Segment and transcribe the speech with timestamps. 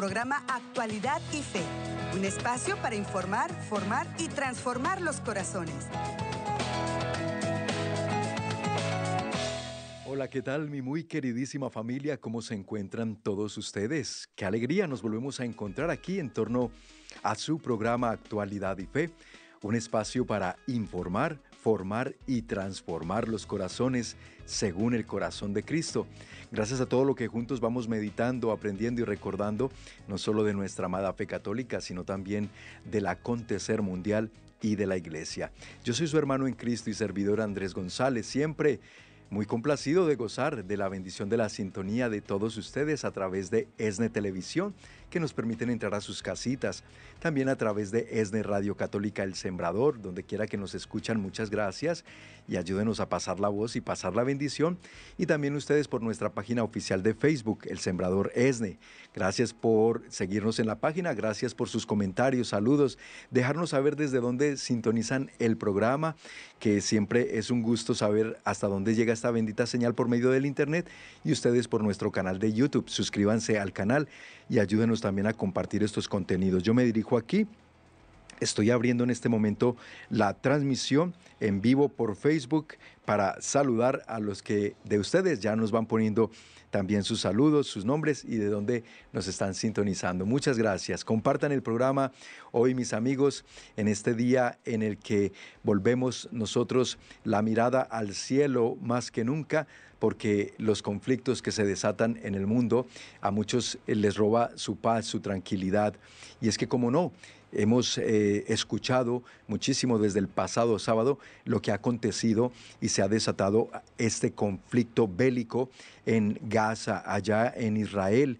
[0.00, 1.60] programa Actualidad y Fe,
[2.16, 5.74] un espacio para informar, formar y transformar los corazones.
[10.06, 12.16] Hola, ¿qué tal mi muy queridísima familia?
[12.18, 14.26] ¿Cómo se encuentran todos ustedes?
[14.34, 16.70] Qué alegría nos volvemos a encontrar aquí en torno
[17.22, 19.10] a su programa Actualidad y Fe,
[19.60, 24.16] un espacio para informar, formar y transformar los corazones
[24.46, 26.06] según el corazón de Cristo.
[26.50, 29.70] Gracias a todo lo que juntos vamos meditando, aprendiendo y recordando,
[30.08, 32.50] no solo de nuestra amada fe católica, sino también
[32.90, 34.30] del acontecer mundial
[34.62, 35.52] y de la iglesia.
[35.84, 38.80] Yo soy su hermano en Cristo y servidor Andrés González, siempre
[39.30, 43.50] muy complacido de gozar de la bendición de la sintonía de todos ustedes a través
[43.50, 44.74] de ESNE Televisión,
[45.10, 46.82] que nos permiten entrar a sus casitas.
[47.18, 51.50] También a través de ESNE Radio Católica El Sembrador, donde quiera que nos escuchan, muchas
[51.50, 52.04] gracias
[52.50, 54.78] y ayúdenos a pasar la voz y pasar la bendición.
[55.16, 58.78] Y también ustedes por nuestra página oficial de Facebook, El Sembrador ESNE.
[59.14, 62.98] Gracias por seguirnos en la página, gracias por sus comentarios, saludos,
[63.30, 66.16] dejarnos saber desde dónde sintonizan el programa,
[66.58, 70.46] que siempre es un gusto saber hasta dónde llega esta bendita señal por medio del
[70.46, 70.88] Internet
[71.24, 72.88] y ustedes por nuestro canal de YouTube.
[72.88, 74.08] Suscríbanse al canal
[74.48, 76.62] y ayúdenos también a compartir estos contenidos.
[76.62, 77.46] Yo me dirijo aquí
[78.40, 79.76] Estoy abriendo en este momento
[80.08, 82.68] la transmisión en vivo por Facebook
[83.04, 86.30] para saludar a los que de ustedes ya nos van poniendo
[86.70, 90.24] también sus saludos, sus nombres y de dónde nos están sintonizando.
[90.24, 91.04] Muchas gracias.
[91.04, 92.12] Compartan el programa
[92.50, 93.44] hoy, mis amigos,
[93.76, 99.66] en este día en el que volvemos nosotros la mirada al cielo más que nunca
[100.00, 102.88] porque los conflictos que se desatan en el mundo
[103.20, 105.94] a muchos les roba su paz, su tranquilidad.
[106.40, 107.12] Y es que, como no,
[107.52, 113.08] Hemos eh, escuchado muchísimo desde el pasado sábado lo que ha acontecido y se ha
[113.08, 115.68] desatado este conflicto bélico
[116.06, 118.38] en Gaza, allá en Israel,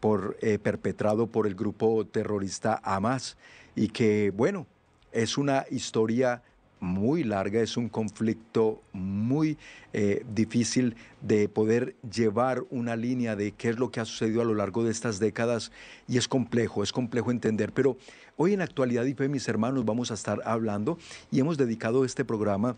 [0.00, 3.36] por, eh, perpetrado por el grupo terrorista Hamas
[3.76, 4.66] y que, bueno,
[5.12, 6.42] es una historia
[6.80, 9.58] muy larga, es un conflicto muy
[9.92, 14.44] eh, difícil de poder llevar una línea de qué es lo que ha sucedido a
[14.44, 15.72] lo largo de estas décadas
[16.06, 17.96] y es complejo, es complejo entender, pero
[18.36, 20.98] hoy en Actualidad y Fe, mis hermanos, vamos a estar hablando
[21.30, 22.76] y hemos dedicado este programa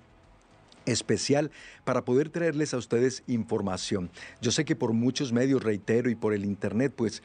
[0.87, 1.51] especial
[1.85, 4.11] para poder traerles a ustedes información.
[4.41, 7.23] Yo sé que por muchos medios, reitero, y por el Internet, pues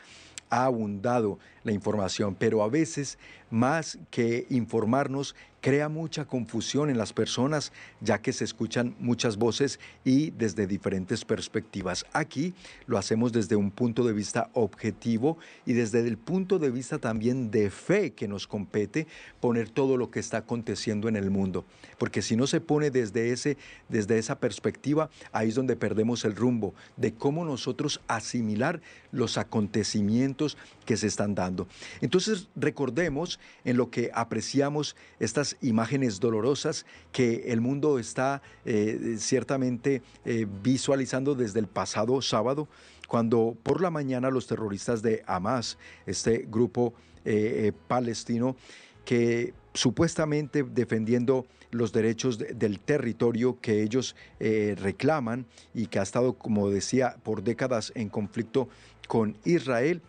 [0.49, 3.17] ha abundado la información, pero a veces
[3.49, 5.35] más que informarnos,
[5.65, 11.25] crea mucha confusión en las personas, ya que se escuchan muchas voces y desde diferentes
[11.25, 12.05] perspectivas.
[12.13, 12.53] Aquí
[12.85, 17.49] lo hacemos desde un punto de vista objetivo y desde el punto de vista también
[17.49, 19.07] de fe que nos compete
[19.39, 21.65] poner todo lo que está aconteciendo en el mundo.
[21.97, 23.57] Porque si no se pone desde, ese,
[23.89, 30.57] desde esa perspectiva, ahí es donde perdemos el rumbo de cómo nosotros asimilar los acontecimientos
[30.85, 31.67] que se están dando.
[32.01, 40.01] Entonces recordemos en lo que apreciamos estas imágenes dolorosas que el mundo está eh, ciertamente
[40.25, 42.67] eh, visualizando desde el pasado sábado,
[43.07, 46.93] cuando por la mañana los terroristas de Hamas, este grupo
[47.23, 48.55] eh, palestino,
[49.03, 56.69] que supuestamente defendiendo los derechos del territorio que ellos reclaman y que ha estado, como
[56.69, 58.69] decía, por décadas en conflicto
[59.07, 60.01] con Israel,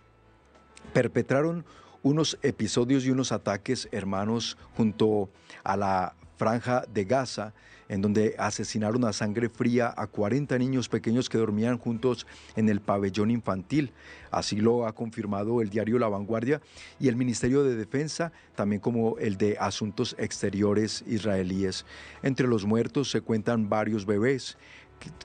[0.93, 1.65] perpetraron
[2.07, 5.29] unos episodios y unos ataques, hermanos, junto
[5.65, 7.53] a la franja de Gaza,
[7.89, 12.25] en donde asesinaron a sangre fría a 40 niños pequeños que dormían juntos
[12.55, 13.91] en el pabellón infantil.
[14.31, 16.61] Así lo ha confirmado el diario La Vanguardia
[17.01, 21.87] y el Ministerio de Defensa, también como el de Asuntos Exteriores israelíes.
[22.23, 24.57] Entre los muertos se cuentan varios bebés.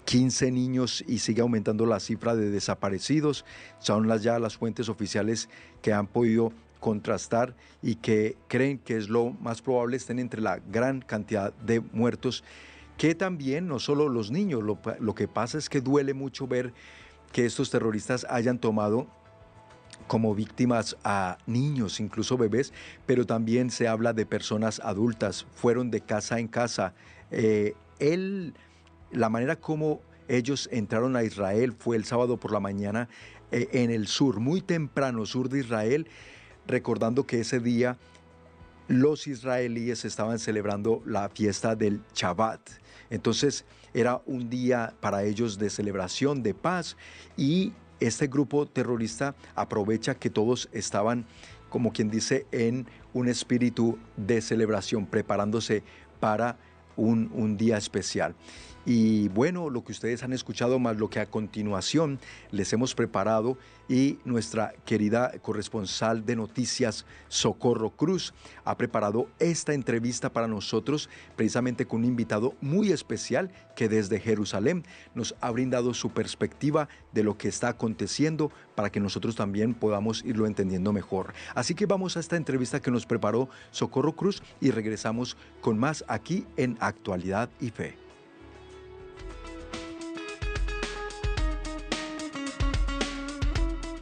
[0.06, 3.46] 15 niños y sigue aumentando la cifra de desaparecidos.
[3.80, 5.48] Son las, ya las fuentes oficiales
[5.82, 10.60] que han podido contrastar y que creen que es lo más probable estén entre la
[10.60, 12.44] gran cantidad de muertos,
[12.98, 16.74] que también no solo los niños, lo, lo que pasa es que duele mucho ver
[17.32, 19.08] que estos terroristas hayan tomado
[20.08, 22.74] como víctimas a niños, incluso bebés,
[23.06, 26.94] pero también se habla de personas adultas, fueron de casa en casa.
[27.32, 28.54] Eh, él
[29.12, 33.10] la manera como ellos entraron a Israel fue el sábado por la mañana
[33.52, 36.08] eh, en el sur, muy temprano, sur de Israel,
[36.68, 37.98] recordando que ese día
[38.88, 42.60] los israelíes estaban celebrando la fiesta del Shabbat.
[43.10, 46.98] Entonces era un día para ellos de celebración, de paz,
[47.38, 51.26] y este grupo terrorista aprovecha que todos estaban,
[51.70, 55.84] como quien dice, en un espíritu de celebración, preparándose
[56.20, 56.58] para
[56.96, 58.36] un, un día especial.
[58.86, 62.20] Y bueno, lo que ustedes han escuchado más lo que a continuación
[62.52, 63.58] les hemos preparado
[63.88, 68.34] y nuestra querida corresponsal de noticias Socorro Cruz
[68.64, 74.84] ha preparado esta entrevista para nosotros precisamente con un invitado muy especial que desde Jerusalén
[75.14, 80.24] nos ha brindado su perspectiva de lo que está aconteciendo para que nosotros también podamos
[80.26, 81.34] irlo entendiendo mejor.
[81.54, 86.04] Así que vamos a esta entrevista que nos preparó Socorro Cruz y regresamos con más
[86.08, 88.11] aquí en Actualidad y Fe.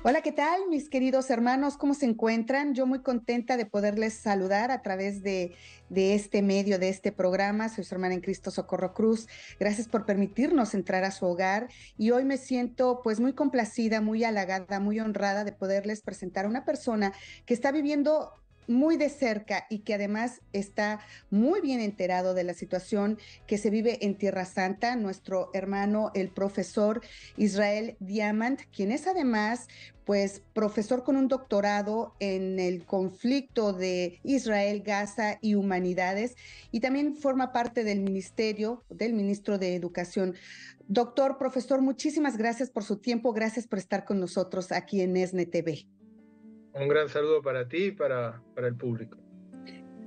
[0.01, 1.75] Hola, ¿qué tal mis queridos hermanos?
[1.75, 2.74] ¿Cómo se encuentran?
[2.74, 5.57] Yo muy contenta de poderles saludar a través de,
[5.90, 7.68] de, este medio, de este programa.
[7.68, 9.28] Soy su hermana en Cristo Socorro Cruz.
[9.60, 11.68] Gracias por permitirnos entrar a su hogar
[11.98, 16.50] y hoy me siento pues muy complacida, muy halagada, muy honrada de poderles presentar a
[16.50, 17.12] una persona
[17.46, 18.31] que está viviendo
[18.69, 23.18] muy de cerca y que además está muy bien enterado de la situación
[23.48, 27.01] que se vive en Tierra Santa, nuestro hermano, el profesor
[27.36, 29.68] Israel Diamant, quien es además
[30.06, 36.36] pues profesor con un doctorado en el conflicto de Israel, Gaza y humanidades
[36.72, 40.36] y también forma parte del ministerio del ministro de Educación.
[40.88, 45.45] Doctor, profesor, muchísimas gracias por su tiempo, gracias por estar con nosotros aquí en ESNE
[45.45, 45.86] TV.
[46.74, 49.18] Un gran saludo para ti y para, para el público.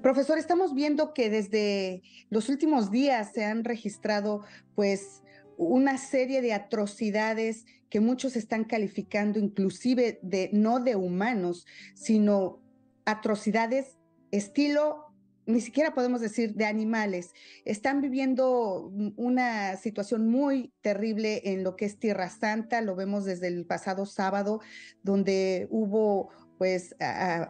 [0.02, 4.44] Profesor, estamos viendo que desde los últimos días se han registrado
[4.74, 5.22] pues
[5.56, 12.60] una serie de atrocidades que muchos están calificando inclusive de no de humanos, sino
[13.04, 13.98] atrocidades
[14.30, 15.12] estilo
[15.46, 17.32] ni siquiera podemos decir de animales,
[17.64, 23.48] están viviendo una situación muy terrible en lo que es Tierra Santa, lo vemos desde
[23.48, 24.60] el pasado sábado,
[25.02, 26.30] donde hubo
[26.62, 26.94] pues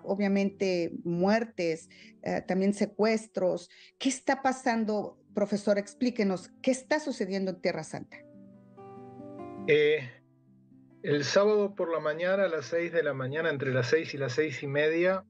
[0.05, 1.91] obviamente muertes,
[2.23, 3.69] eh, también secuestros.
[3.99, 5.77] ¿Qué está pasando, profesor?
[5.77, 8.17] Explíquenos, ¿qué está sucediendo en Tierra Santa?
[9.69, 10.09] Eh,
[11.03, 14.17] el sábado por la mañana, a las seis de la mañana, entre las seis y
[14.17, 15.27] las seis y media,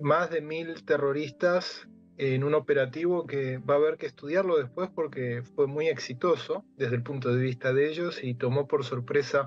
[0.00, 1.86] más de mil terroristas
[2.18, 6.96] en un operativo que va a haber que estudiarlo después porque fue muy exitoso desde
[6.96, 9.46] el punto de vista de ellos y tomó por sorpresa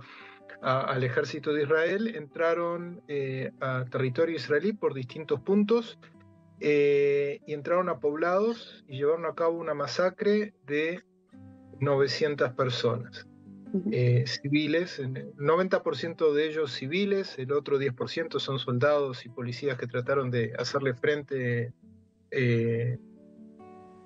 [0.66, 6.00] al ejército de Israel, entraron eh, a territorio israelí por distintos puntos
[6.60, 11.04] eh, y entraron a poblados y llevaron a cabo una masacre de
[11.80, 13.28] 900 personas.
[13.92, 19.86] Eh, civiles, el 90% de ellos civiles, el otro 10% son soldados y policías que
[19.86, 21.74] trataron de hacerle frente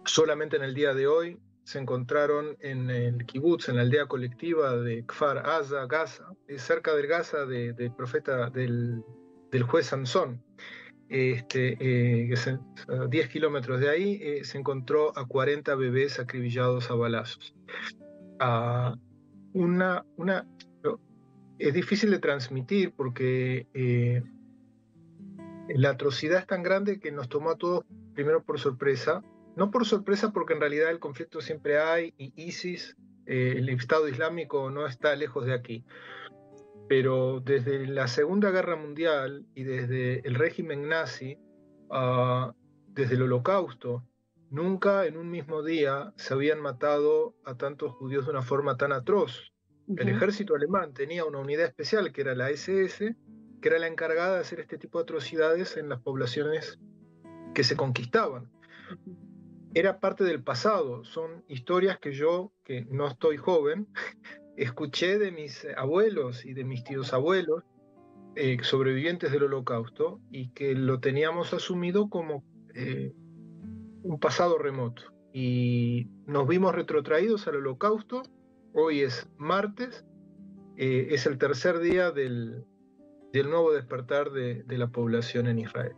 [0.03, 1.39] solamente en el día de hoy
[1.69, 7.05] se encontraron en el kibutz, en la aldea colectiva de Kfar Aza, Gaza, cerca del
[7.05, 9.03] Gaza del profeta del,
[9.67, 10.41] juez Sansón.
[11.09, 12.33] Este, eh,
[12.87, 17.53] a 10 kilómetros de ahí eh, se encontró a 40 bebés acribillados a balazos.
[19.53, 20.47] Una, una,
[21.59, 24.23] es difícil de transmitir porque eh,
[25.67, 27.85] la atrocidad es tan grande que nos tomó a todos
[28.15, 29.21] primero por sorpresa
[29.59, 32.95] no por sorpresa, porque en realidad el conflicto siempre hay y ISIS,
[33.25, 35.85] eh, el Estado Islámico, no está lejos de aquí.
[36.87, 41.37] Pero desde la Segunda Guerra Mundial y desde el régimen nazi,
[41.91, 42.53] ah,
[42.87, 44.05] desde el Holocausto,
[44.49, 48.93] nunca en un mismo día se habían matado a tantos judíos de una forma tan
[48.93, 49.51] atroz.
[49.97, 53.13] El ejército alemán tenía una unidad especial que era la SS,
[53.61, 56.79] que era la encargada de hacer este tipo de atrocidades en las poblaciones
[57.53, 58.49] que se conquistaban
[59.73, 63.87] era parte del pasado, son historias que yo, que no estoy joven,
[64.57, 67.63] escuché de mis abuelos y de mis tíos abuelos,
[68.35, 73.13] eh, sobrevivientes del holocausto, y que lo teníamos asumido como eh,
[74.03, 75.03] un pasado remoto.
[75.31, 78.23] Y nos vimos retrotraídos al holocausto,
[78.73, 80.05] hoy es martes,
[80.77, 82.65] eh, es el tercer día del,
[83.33, 85.93] nuevo despertar de, de la población en Israel.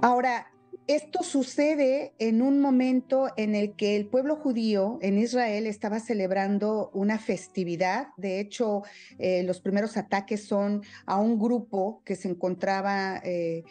[0.00, 0.51] Ahora,
[0.86, 6.90] esto sucede en un momento en el que el pueblo judío en Israel estaba celebrando
[6.92, 8.08] una festividad.
[8.16, 8.82] De hecho,
[9.18, 13.64] eh, los primeros ataques son a un grupo que se encontraba eh,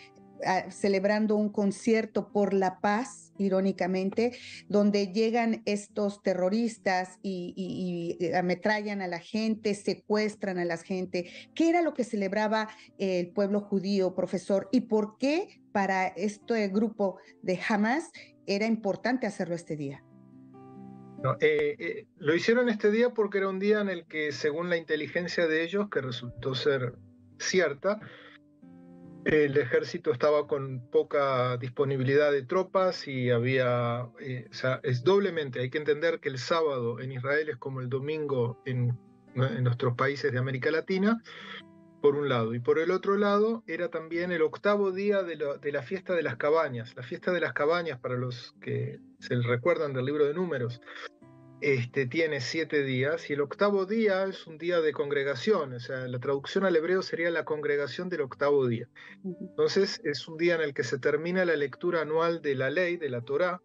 [0.69, 9.19] celebrando un concierto por la paz, irónicamente, donde llegan estos terroristas y, ametrallan a la
[9.19, 11.31] gente, secuestran a la gente.
[11.53, 14.69] ¿Qué era lo que celebraba el pueblo judío, profesor?
[14.71, 18.12] ¿Y por qué para este grupo de Hamas
[18.45, 20.03] era importante hacerlo este día?
[21.39, 24.77] Eh, eh, lo hicieron este día porque era un día en el que, según la
[24.77, 26.95] inteligencia de ellos, que resultó ser
[27.38, 28.00] cierta,
[29.25, 35.60] el ejército estaba con poca disponibilidad de tropas y había, eh, o sea, es doblemente,
[35.60, 38.98] hay que entender que el sábado en Israel es como el domingo en
[39.36, 41.22] en nuestros países de América Latina,
[42.01, 42.54] por un lado.
[42.54, 45.38] Y por el otro lado era también el octavo día de,
[45.72, 46.96] la fiesta de las cabañas.
[46.96, 50.82] La fiesta de las cabañas, para los que se recuerdan del libro de números,
[51.62, 56.08] este, tiene siete días y el octavo día es un día de congregación, o sea,
[56.08, 58.88] la traducción al hebreo sería la congregación del octavo día.
[59.24, 62.98] Entonces es un día en el que se termina la lectura anual de la ley,
[62.98, 63.62] de la Torá,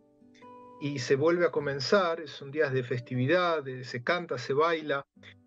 [0.78, 5.06] y se vuelve a comenzar, son días de festividad, se canta, se baila.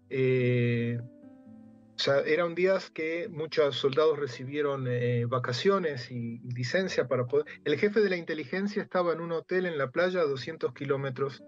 [0.10, 7.46] Eh, o sea, eran días que muchos soldados recibieron eh, vacaciones y, licencia para poder...
[7.64, 11.44] El jefe de la inteligencia estaba en un hotel en la playa a 200 kilómetros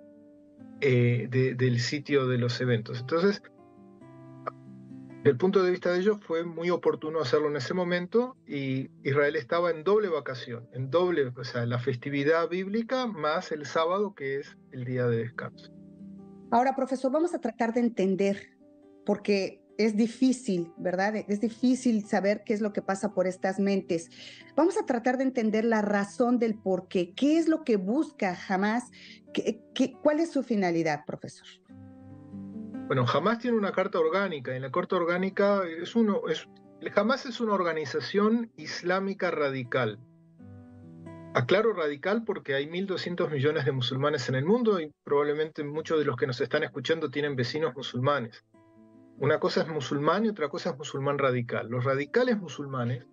[0.82, 3.00] eh, del sitio de los eventos.
[3.00, 3.42] Entonces,
[5.22, 8.90] desde el punto de vista de ellos fue muy oportuno hacerlo en ese momento y
[9.04, 14.16] Israel estaba en doble vacación, en doble, o sea, la festividad bíblica más el sábado
[14.16, 15.72] que es el día de descanso.
[16.50, 18.58] Ahora, profesor, vamos a tratar de entender,
[19.06, 21.16] porque es difícil, ¿verdad?
[21.28, 24.10] Es difícil saber qué es lo que pasa por estas mentes.
[24.56, 27.14] Vamos a tratar de entender la razón del por qué.
[27.14, 28.92] ¿Qué es lo que busca jamás?
[29.34, 29.62] ¿Qué,
[30.02, 31.48] cuál es su finalidad, profesor?
[32.88, 34.56] Bueno, jamás tiene una carta orgánica.
[34.56, 36.22] En la carta orgánica es uno,
[36.94, 40.00] jamás es una organización islámica radical.
[41.34, 46.04] Aclaro radical porque hay 1.200 millones de musulmanes en el mundo y probablemente muchos de
[46.04, 48.44] los que nos están escuchando tienen vecinos musulmanes.
[49.22, 51.70] Una cosa es musulmán y otra cosa es musulmán radical.
[51.70, 53.06] Los radicales musulmanes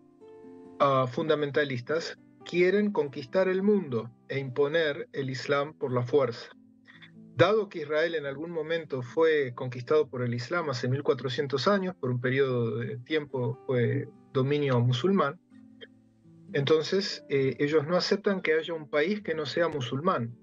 [0.80, 6.48] ah, fundamentalistas quieren conquistar el mundo e imponer el Islam por la fuerza.
[7.36, 12.10] Dado que Israel en algún momento fue conquistado por el Islam hace 1400 años, por
[12.10, 15.38] un periodo de tiempo fue dominio musulmán,
[16.54, 20.34] entonces eh, ellos no aceptan que haya un país que no sea musulmán.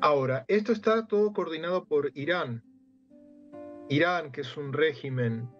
[0.00, 2.64] Ahora, esto está todo coordinado por Irán,
[3.90, 5.50] Irán, que es un régimen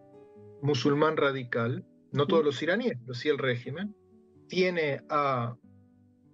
[0.62, 3.96] musulmán radical, no todos los iraníes, pero sí el régimen,
[4.48, 5.56] tiene a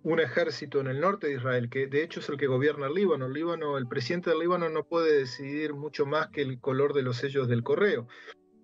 [0.03, 2.95] un ejército en el norte de Israel, que de hecho es el que gobierna el
[2.95, 3.26] Líbano.
[3.26, 7.00] El Líbano, el presidente del Líbano no puede decidir mucho más que el color de
[7.00, 8.07] los sellos del correo.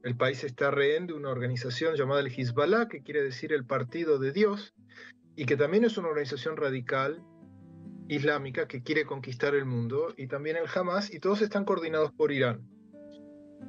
[0.03, 4.19] El país está rehén de una organización llamada el Hezbollah, que quiere decir el Partido
[4.19, 4.75] de Dios,
[5.37, 7.25] y que también es una organización radical
[8.09, 12.31] islámica que quiere conquistar el mundo, y también el Hamas, y todos están coordinados por
[12.31, 12.72] Irán.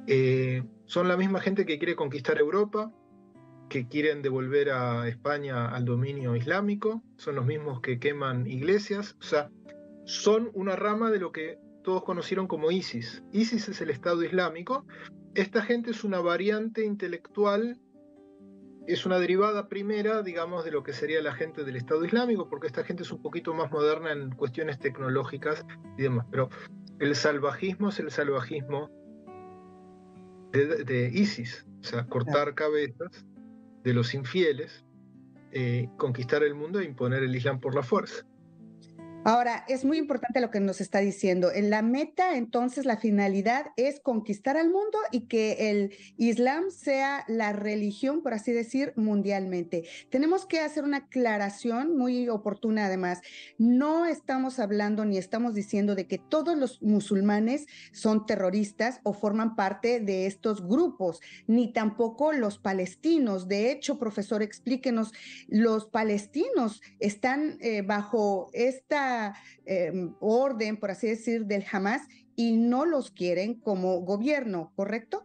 [0.06, 2.92] Eh, son la misma gente que quiere conquistar Europa,
[3.68, 9.22] que quieren devolver a España al dominio islámico, son los mismos que queman iglesias, o
[9.22, 9.50] sea,
[10.04, 13.22] son una rama de lo que todos conocieron como ISIS.
[13.32, 14.86] ISIS es el Estado Islámico.
[15.34, 17.78] Esta gente es una variante intelectual,
[18.86, 22.66] es una derivada primera, digamos, de lo que sería la gente del Estado Islámico, porque
[22.66, 25.64] esta gente es un poquito más moderna en cuestiones tecnológicas
[25.98, 26.26] y demás.
[26.30, 26.48] Pero
[27.00, 28.90] el salvajismo es el salvajismo
[30.54, 33.26] de, ISIS, o sea, cortar cabezas
[33.82, 34.84] de los infieles,
[35.52, 38.26] eh, conquistar el mundo e imponer el Islam por la fuerza.
[39.26, 41.50] Ahora, es muy importante lo que nos está diciendo.
[41.50, 47.24] En la meta, entonces, la finalidad es conquistar al mundo y que el Islam sea
[47.26, 49.84] la religión, por así decir, mundialmente.
[50.10, 53.22] Tenemos que hacer una aclaración muy oportuna, además.
[53.56, 59.56] No estamos hablando ni estamos diciendo de que todos los musulmanes son terroristas o forman
[59.56, 63.48] parte de estos grupos, ni tampoco los palestinos.
[63.48, 65.12] De hecho, profesor, explíquenos,
[65.48, 69.13] los palestinos están eh, bajo esta
[69.66, 72.02] Em, orden, por así decir, del Hamas
[72.36, 75.24] y no los quieren como gobierno, ¿correcto?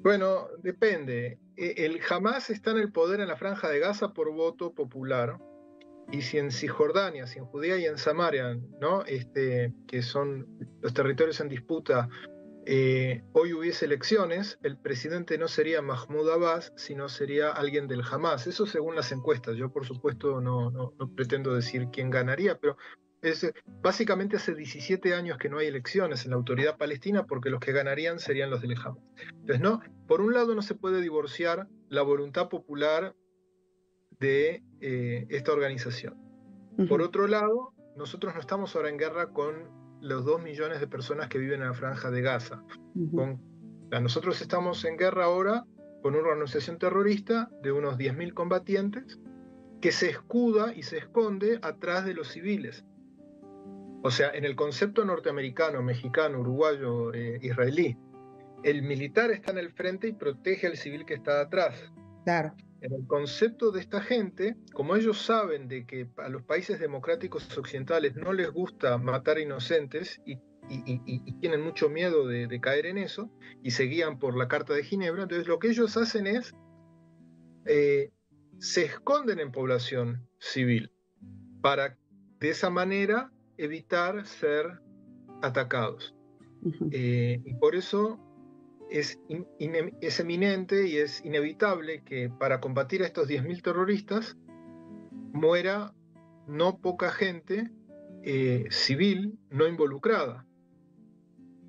[0.00, 1.38] Bueno, depende.
[1.56, 5.38] E, el Hamas está en el poder en la franja de Gaza por voto popular.
[6.10, 9.04] Y si en Cisjordania, si en Judea y en Samaria, ¿no?
[9.04, 10.46] este, que son
[10.82, 12.08] los territorios en disputa,
[12.74, 18.46] eh, hoy hubiese elecciones, el presidente no sería Mahmoud Abbas, sino sería alguien del Hamas.
[18.46, 19.58] Eso según las encuestas.
[19.58, 22.78] Yo, por supuesto, no, no, pretendo decir quién ganaría, pero
[23.20, 23.52] es,
[23.82, 27.72] básicamente hace 17 años que no hay elecciones en la autoridad palestina porque los que
[27.72, 29.04] ganarían serían los del Hamas.
[29.32, 33.14] Entonces, no, por un lado no se puede divorciar la voluntad popular
[34.18, 36.16] de eh, esta organización.
[36.88, 41.28] Por otro lado, nosotros no estamos ahora en guerra con los dos millones de personas
[41.28, 42.62] que viven en la franja de Gaza.
[44.00, 45.64] nosotros estamos en guerra ahora
[46.02, 49.20] con una organización terrorista de unos 10.000 combatientes
[49.80, 52.84] que se escuda y se esconde atrás de los civiles.
[54.02, 57.96] O sea, en el concepto norteamericano, mexicano, uruguayo, eh, israelí,
[58.64, 61.74] el militar está en el frente y protege al civil que está atrás.
[62.24, 66.78] Claro en el concepto de esta gente, como ellos saben de que a los países
[66.78, 72.98] democráticos occidentales no les gusta matar inocentes y y, tienen mucho miedo de, caer en
[72.98, 73.30] eso
[73.62, 75.22] y se guían por la Carta de Ginebra.
[75.22, 76.54] Entonces lo que ellos hacen es,
[77.66, 78.10] eh,
[78.58, 80.92] se esconden en población civil
[81.60, 81.98] para
[82.40, 84.80] de esa manera evitar ser
[85.42, 86.14] atacados.
[86.92, 88.20] Eh, y por eso
[88.92, 89.18] es,
[90.00, 94.36] es, eminente y es inevitable que para combatir a estos 10.000 terroristas
[95.32, 95.94] muera
[96.46, 97.70] no poca gente
[98.22, 100.46] eh, civil no involucrada.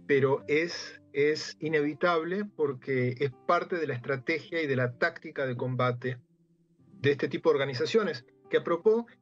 [0.06, 5.56] Pero es, es inevitable porque es parte de la estrategia y de la táctica de
[5.56, 6.18] combate
[7.00, 8.64] de este tipo de organizaciones que a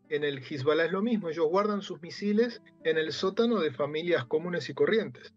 [0.10, 4.26] en el Hezbollah es lo mismo, ellos guardan sus misiles en el sótano de familias
[4.26, 5.34] comunes y corrientes,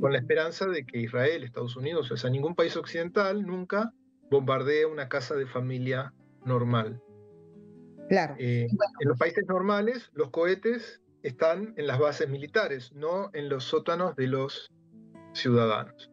[0.00, 3.92] con la esperanza de que Israel, Estados Unidos, o sea, ningún país occidental nunca
[4.30, 6.12] bombardee una casa de familia
[6.44, 7.00] normal.
[8.08, 8.34] Claro.
[8.38, 8.66] Eh,
[9.00, 14.14] en los países normales, los cohetes están en las bases militares, no en los sótanos
[14.16, 14.70] de los
[15.32, 16.10] ciudadanos.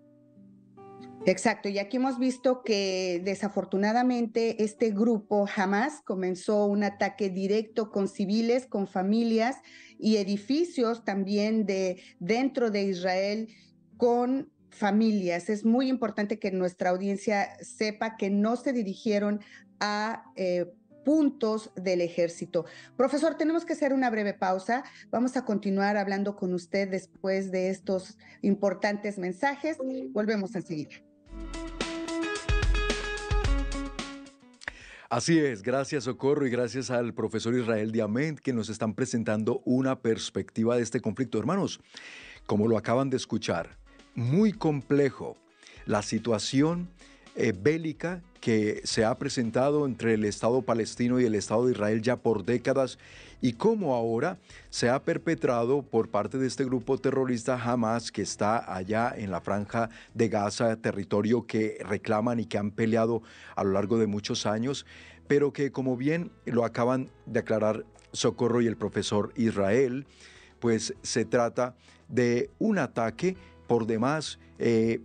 [1.25, 8.09] Exacto, y aquí hemos visto que desafortunadamente este grupo jamás comenzó un ataque directo con
[8.09, 9.55] civiles, con familias
[9.97, 13.47] y edificios también de dentro de Israel
[14.03, 15.49] con familias.
[15.49, 19.39] Es muy importante que nuestra audiencia sepa que no se dirigieron
[19.79, 20.73] a eh,
[21.05, 22.65] puntos del ejército.
[22.97, 24.83] Profesor, tenemos que hacer una breve pausa.
[25.09, 29.77] Vamos a continuar hablando con usted después de estos importantes mensajes.
[30.09, 30.95] Volvemos enseguida.
[35.09, 40.01] Así es, gracias Socorro y gracias al profesor Israel Diamant que nos están presentando una
[40.01, 41.39] perspectiva de este conflicto.
[41.39, 41.79] Hermanos,
[42.45, 43.77] como lo acaban de escuchar,
[44.15, 45.37] muy complejo
[45.85, 46.89] la situación
[47.35, 52.01] eh, bélica que se ha presentado entre el Estado palestino y el Estado de Israel
[52.01, 52.99] ya por décadas
[53.41, 54.37] y cómo ahora
[54.69, 59.41] se ha perpetrado por parte de este grupo terrorista Hamas que está allá en la
[59.41, 63.23] franja de Gaza, territorio que reclaman y que han peleado
[63.55, 64.85] a lo largo de muchos años,
[65.27, 70.05] pero que como bien lo acaban de aclarar Socorro y el profesor Israel,
[70.59, 71.75] pues se trata
[72.07, 73.35] de un ataque
[73.67, 75.01] por demás eh,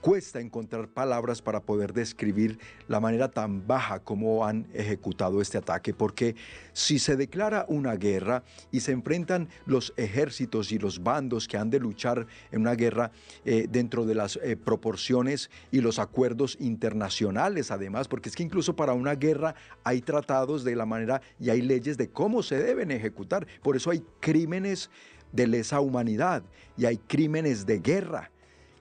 [0.00, 5.94] cuesta encontrar palabras para poder describir la manera tan baja como han ejecutado este ataque,
[5.94, 6.36] porque
[6.72, 11.70] si se declara una guerra y se enfrentan los ejércitos y los bandos que han
[11.70, 13.10] de luchar en una guerra
[13.44, 18.76] eh, dentro de las eh, proporciones y los acuerdos internacionales, además, porque es que incluso
[18.76, 22.90] para una guerra hay tratados de la manera y hay leyes de cómo se deben
[22.90, 24.90] ejecutar, por eso hay crímenes
[25.32, 26.42] de lesa humanidad
[26.76, 28.30] y hay crímenes de guerra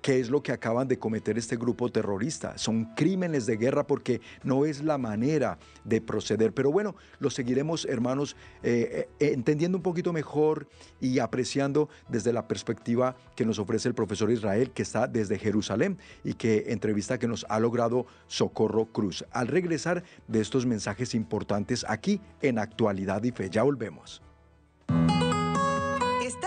[0.01, 2.57] que es lo que acaban de cometer este grupo terrorista.
[2.57, 6.53] Son crímenes de guerra porque no es la manera de proceder.
[6.53, 10.67] Pero bueno, lo seguiremos, hermanos, eh, eh, entendiendo un poquito mejor
[11.01, 15.97] y apreciando desde la perspectiva que nos ofrece el profesor Israel, que está desde Jerusalén
[16.23, 19.25] y que entrevista que nos ha logrado Socorro Cruz.
[19.31, 24.21] Al regresar de estos mensajes importantes aquí en Actualidad y Fe, ya volvemos.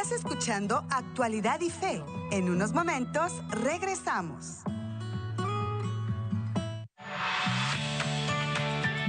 [0.02, 2.02] Estás escuchando Actualidad y Fe.
[2.32, 4.64] En unos momentos regresamos.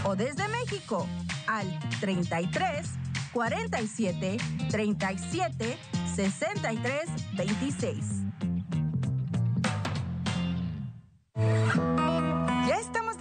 [0.04, 1.06] o desde México
[1.46, 2.88] al 33
[3.32, 4.36] 47
[4.70, 5.78] 37
[6.16, 8.20] 63 26.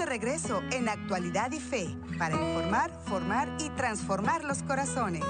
[0.09, 5.23] Regreso en Actualidad y Fe para informar, formar y transformar los corazones.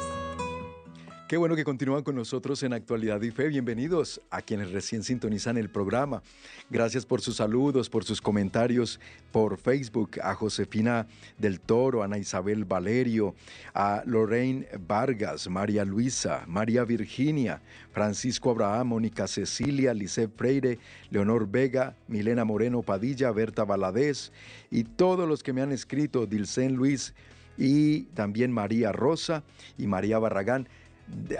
[1.29, 3.49] Qué bueno que continúan con nosotros en Actualidad y Fe.
[3.49, 6.23] Bienvenidos a quienes recién sintonizan el programa.
[6.71, 8.99] Gracias por sus saludos, por sus comentarios
[9.31, 11.05] por Facebook, a Josefina
[11.37, 13.35] del Toro, Ana Isabel Valerio,
[13.75, 17.61] a Lorraine Vargas, María Luisa, María Virginia,
[17.91, 20.79] Francisco Abraham, Mónica Cecilia, Lisette Freire,
[21.11, 24.31] Leonor Vega, Milena Moreno Padilla, Berta Valadez
[24.71, 27.13] y todos los que me han escrito, Dilcén Luis
[27.55, 29.43] y también María Rosa
[29.77, 30.67] y María Barragán.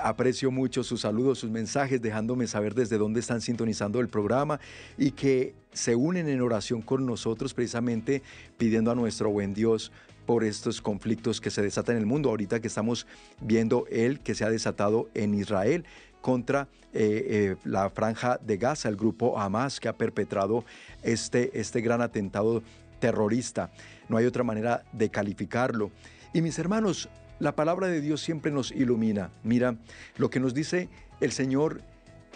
[0.02, 4.60] Aprecio mucho sus saludos, sus mensajes, dejándome saber desde dónde están sintonizando el programa
[4.98, 8.24] y que se unen en oración con nosotros precisamente
[8.58, 9.92] pidiendo a nuestro buen Dios
[10.26, 12.30] por estos conflictos que se desatan en el mundo.
[12.30, 13.08] Ahorita que estamos
[13.42, 15.86] viendo el que se ha desatado en Israel
[16.22, 20.66] contra eh, eh, la franja de Gaza, el grupo Hamas que ha perpetrado
[21.02, 22.62] este, este gran atentado
[23.00, 23.72] terrorista.
[24.08, 25.92] No hay otra manera de calificarlo.
[26.34, 29.32] Y mis hermanos, la palabra de Dios siempre nos ilumina.
[29.44, 29.78] Mira
[30.18, 30.90] lo que nos dice
[31.22, 31.82] el Señor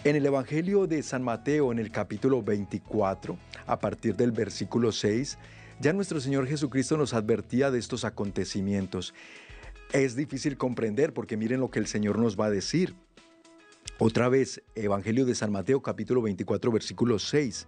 [0.02, 5.38] en el Evangelio de San Mateo, en el capítulo 24, a partir del versículo 6,
[5.80, 9.14] ya nuestro Señor Jesucristo nos advertía de estos acontecimientos.
[9.92, 12.94] Es difícil comprender porque miren lo que el Señor nos va a decir.
[13.98, 17.66] Otra vez, Evangelio de San Mateo capítulo 24 versículo 6,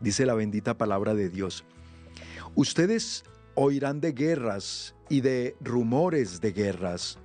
[0.00, 1.64] dice la bendita palabra de Dios.
[2.54, 3.24] Ustedes
[3.56, 7.18] oirán de guerras y de rumores de guerras,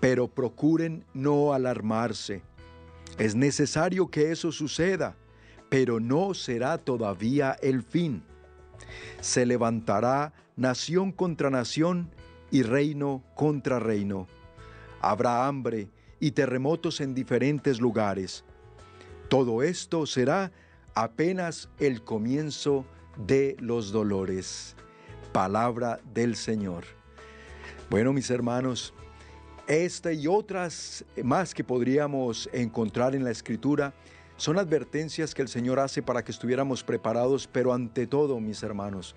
[0.00, 2.42] pero procuren no alarmarse.
[3.18, 5.14] Es necesario que eso suceda,
[5.68, 8.22] pero no será todavía el fin.
[9.20, 12.10] Se levantará nación contra nación
[12.50, 14.26] y reino contra reino.
[15.00, 18.44] Habrá hambre y terremotos en diferentes lugares.
[19.28, 20.50] Todo esto será
[20.94, 22.86] apenas el comienzo
[23.26, 24.74] de los dolores
[25.38, 26.82] palabra del Señor.
[27.90, 28.92] Bueno, mis hermanos,
[29.68, 33.94] esta y otras más que podríamos encontrar en la Escritura
[34.36, 39.14] son advertencias que el Señor hace para que estuviéramos preparados, pero ante todo, mis hermanos,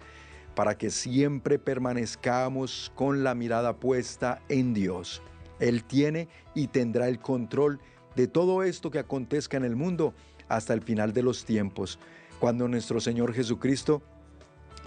[0.53, 5.23] para que siempre permanezcamos con la mirada puesta en Dios.
[5.59, 7.79] Él tiene y tendrá el control
[8.15, 10.13] de todo esto que acontezca en el mundo
[10.49, 11.97] hasta el final de los tiempos,
[12.39, 14.03] cuando nuestro Señor Jesucristo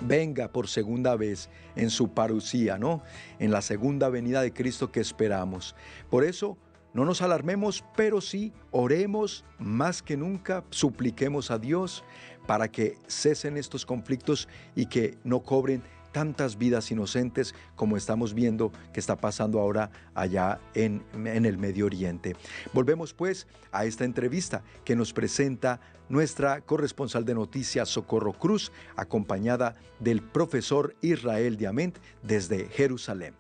[0.01, 3.03] venga por segunda vez en su parucía, ¿no?
[3.39, 5.75] En la segunda venida de Cristo que esperamos.
[6.11, 6.59] Por eso,
[6.93, 12.05] no nos alarmemos, pero sí oremos más que nunca, supliquemos a Dios
[12.47, 15.83] para que cesen estos conflictos y que no cobren
[16.15, 22.37] tantas vidas inocentes como estamos viendo que está pasando ahora allá en, el Medio Oriente.
[22.73, 29.75] Volvemos pues a esta entrevista que nos presenta nuestra corresponsal de noticias Socorro Cruz, acompañada
[29.99, 33.35] del profesor Israel Diamant desde Jerusalén.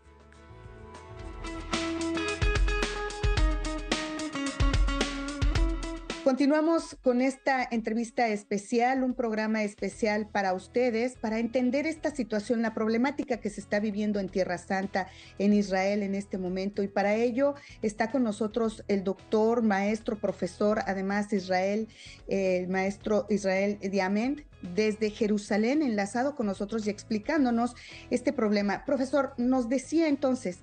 [6.25, 12.73] Continuamos con esta entrevista especial, un programa especial para ustedes, para entender esta situación, la
[12.73, 15.09] problemática que se está viviendo en Tierra Santa,
[15.39, 16.83] en Israel en este momento.
[16.83, 21.89] Y para ello está con nosotros el doctor, maestro, profesor, además Israel,
[22.27, 27.75] el maestro Israel Diamant, desde Jerusalén, enlazado con nosotros y explicándonos
[28.09, 28.87] este problema.
[28.87, 30.61] Profesor, nos decía entonces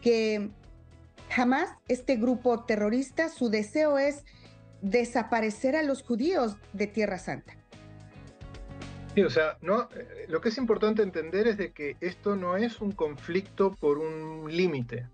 [0.00, 0.50] que
[1.30, 4.24] jamás este grupo terrorista, su deseo es
[4.84, 7.56] desaparecer a los judíos de Tierra Santa.
[9.14, 12.56] Sí, o sea, no, eh, lo que es importante entender es de que esto no
[12.56, 15.08] es un conflicto por un límite.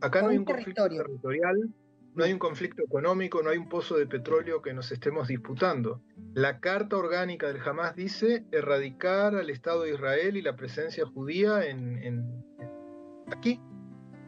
[0.00, 1.70] Acá no hay un conflicto territorial,
[2.14, 6.00] no hay un conflicto económico, no hay un pozo de petróleo que nos estemos disputando.
[6.32, 11.66] La Carta Orgánica del Hamas dice erradicar al Estado de Israel y la presencia judía
[11.66, 12.44] en, en
[13.26, 13.60] aquí.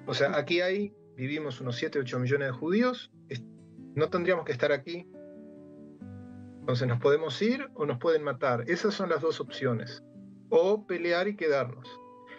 [0.07, 3.11] O sea, aquí hay, vivimos unos 7, 8 millones de judíos,
[3.94, 5.07] no tendríamos que estar aquí.
[6.61, 8.64] Entonces nos podemos ir o nos pueden matar.
[8.68, 10.02] Esas son las dos opciones.
[10.48, 11.88] O pelear y quedarnos.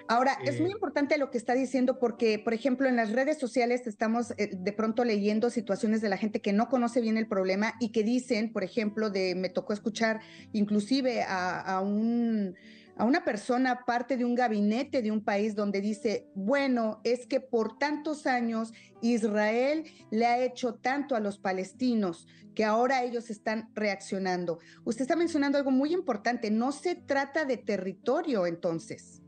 [0.07, 3.39] Ahora, es muy eh, importante lo que está diciendo porque, por ejemplo, en las redes
[3.39, 7.27] sociales estamos eh, de pronto leyendo situaciones de la gente que no conoce bien el
[7.27, 10.19] problema y que dicen, por ejemplo, de me tocó escuchar
[10.51, 12.55] inclusive a un
[12.97, 17.39] a una persona parte de un gabinete de un país donde dice, bueno, es que
[17.39, 23.71] por tantos años Israel le ha hecho tanto a los palestinos que ahora ellos están
[23.73, 24.59] reaccionando.
[24.83, 29.21] Usted está mencionando algo muy importante, no se trata de territorio entonces.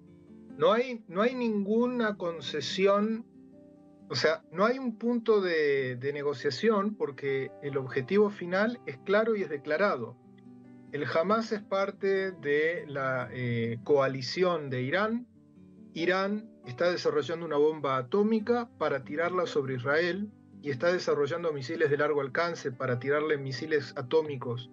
[0.57, 3.25] No hay, no hay ninguna concesión
[4.07, 9.41] O sea, no hay un punto de, negociación porque el objetivo final es claro y
[9.41, 10.15] es declarado.
[10.95, 15.27] El Hamas es parte de la eh, coalición de Irán.
[15.93, 20.31] Irán está desarrollando una bomba atómica para tirarla sobre Israel
[20.61, 24.71] y está desarrollando misiles de largo alcance para tirarle misiles atómicos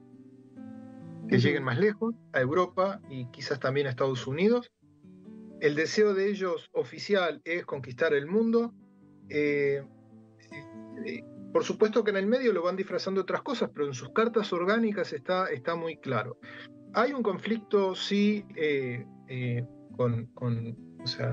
[1.28, 4.70] que lleguen más lejos, a Europa y quizás también a Estados Unidos.
[5.60, 8.72] El deseo de ellos oficial es conquistar el mundo.
[9.28, 9.84] Eh,
[11.04, 14.10] eh, por supuesto que en el medio lo van disfrazando otras cosas, pero en sus
[14.10, 16.38] cartas orgánicas está, está muy claro.
[16.94, 19.04] Hay un conflicto, sí, eh,
[19.96, 20.76] con, con,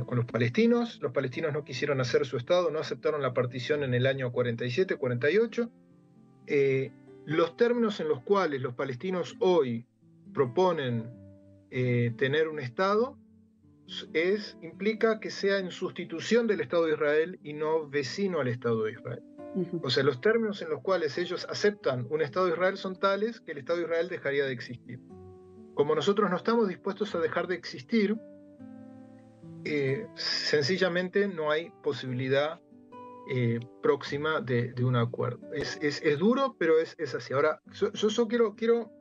[0.06, 1.00] con los palestinos.
[1.02, 4.98] Los palestinos no quisieron hacer su Estado, no aceptaron la partición en el año 47,
[4.98, 5.72] 48.
[7.26, 9.86] los términos en los cuales los palestinos hoy
[10.34, 11.10] proponen
[11.70, 13.18] tener un Estado
[14.14, 18.84] es, implica que sea en sustitución del Estado de Israel y no vecino al Estado
[18.84, 19.24] de Israel.
[19.82, 23.42] O sea, los términos en los cuales ellos aceptan un Estado de Israel son tales
[23.42, 25.00] que el Estado de Israel dejaría de existir.
[25.74, 28.16] Como nosotros no estamos dispuestos a dejar de existir,
[29.66, 32.62] eh, sencillamente no hay posibilidad
[33.32, 35.52] eh, próxima de, un acuerdo.
[35.54, 37.34] Es, duro, pero es, así.
[37.34, 38.92] Ahora, yo, yo, quiero, quiero,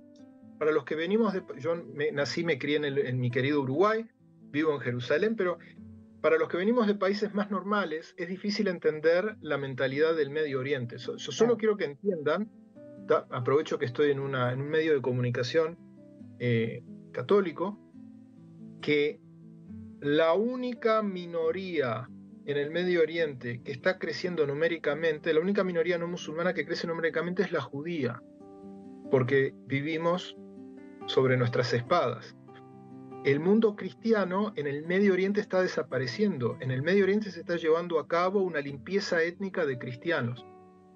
[0.59, 1.43] para los que venimos de...
[1.59, 4.07] Yo me, nací, me crié en mi querido Uruguay,
[4.51, 5.59] vivo en Jerusalén, pero
[6.21, 10.59] para los que venimos de países más normales es difícil entender la mentalidad del Medio
[10.59, 10.99] Oriente.
[10.99, 12.51] Yo, solo quiero que entiendan,
[13.31, 15.79] aprovecho que estoy en, una, en un medio de comunicación
[16.41, 16.83] eh,
[17.13, 17.79] católico,
[18.81, 19.21] que
[20.01, 22.09] la única minoría
[22.47, 26.87] en el Medio Oriente que está creciendo numéricamente, la única minoría no musulmana que crece
[26.87, 28.23] numéricamente es la judía,
[29.11, 30.37] porque vivimos
[31.07, 32.38] sobre nuestras espadas
[33.25, 36.57] el mundo cristiano en el Medio Oriente está desapareciendo.
[36.61, 40.47] En el Medio Oriente se está llevando a cabo una limpieza étnica de cristianos.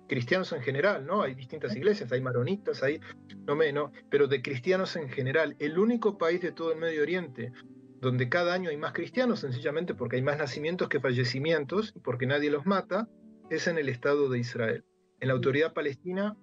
[0.08, 1.22] Cristianos en general, ¿no?
[1.22, 3.00] Hay distintas iglesias, hay maronitas, hay
[3.46, 5.56] no menos, pero de cristianos en general.
[5.58, 7.52] El único país de todo el Medio Oriente
[8.02, 12.50] donde cada año hay más cristianos, sencillamente porque hay más nacimientos que fallecimientos, porque nadie
[12.50, 13.08] los mata,
[13.48, 14.85] es en el Estado de Israel.
[15.20, 16.37] En la autoridad palestina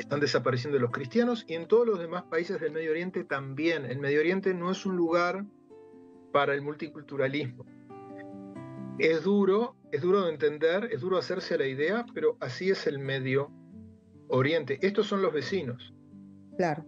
[0.00, 3.84] están desapareciendo los cristianos y en todos los demás países del Medio Oriente también.
[3.84, 5.44] El Medio Oriente no es un lugar
[6.32, 7.64] para el multiculturalismo.
[8.98, 12.86] Es duro, es duro de entender, es duro hacerse a la idea, pero así es
[12.86, 13.50] el Medio
[14.28, 14.78] Oriente.
[14.82, 15.94] Estos son los vecinos.
[16.56, 16.84] Claro,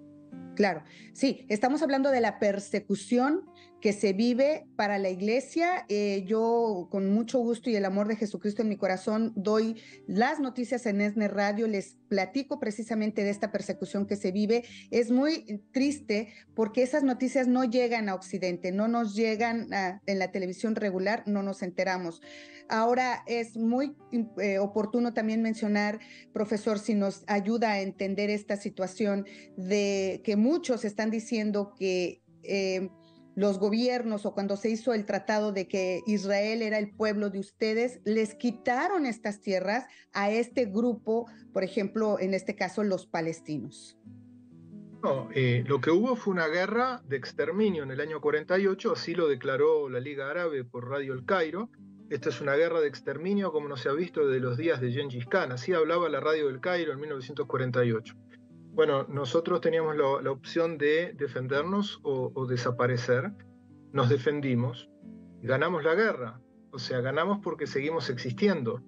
[0.55, 0.85] claro.
[1.13, 3.45] Sí, estamos hablando de la persecución
[3.83, 5.85] que se vive para la iglesia.
[5.89, 10.39] Eh, yo con mucho gusto y el amor de Jesucristo en mi corazón doy las
[10.39, 14.65] noticias en ESNE Radio, les platico precisamente de esta persecución que se vive.
[14.93, 19.67] Es muy triste porque esas noticias no llegan a Occidente, no nos llegan
[20.07, 22.23] en la televisión regular, no nos enteramos.
[22.69, 23.97] Ahora es muy
[24.41, 25.99] eh, oportuno también mencionar,
[26.33, 32.23] profesor, si nos ayuda a entender esta situación de que muchos están diciendo que...
[32.43, 32.91] Eh,
[33.35, 37.39] los gobiernos o cuando se hizo el tratado de que Israel era el pueblo de
[37.39, 43.97] ustedes, les quitaron estas tierras a este grupo, por ejemplo, en este caso, los palestinos.
[45.03, 49.15] No, eh, lo que hubo fue una guerra de exterminio en el año 48, así
[49.15, 51.71] lo declaró la Liga Árabe por Radio El Cairo.
[52.09, 54.93] Esta es una guerra de exterminio como no se ha visto desde los días de
[54.93, 58.15] Gengis Khan, así hablaba la Radio El Cairo en 1948.
[58.73, 63.33] Bueno, nosotros teníamos la, opción de defendernos o, desaparecer.
[63.93, 64.89] Nos defendimos,
[65.43, 66.41] ganamos la guerra.
[66.71, 68.83] O sea, ganamos porque seguimos existiendo.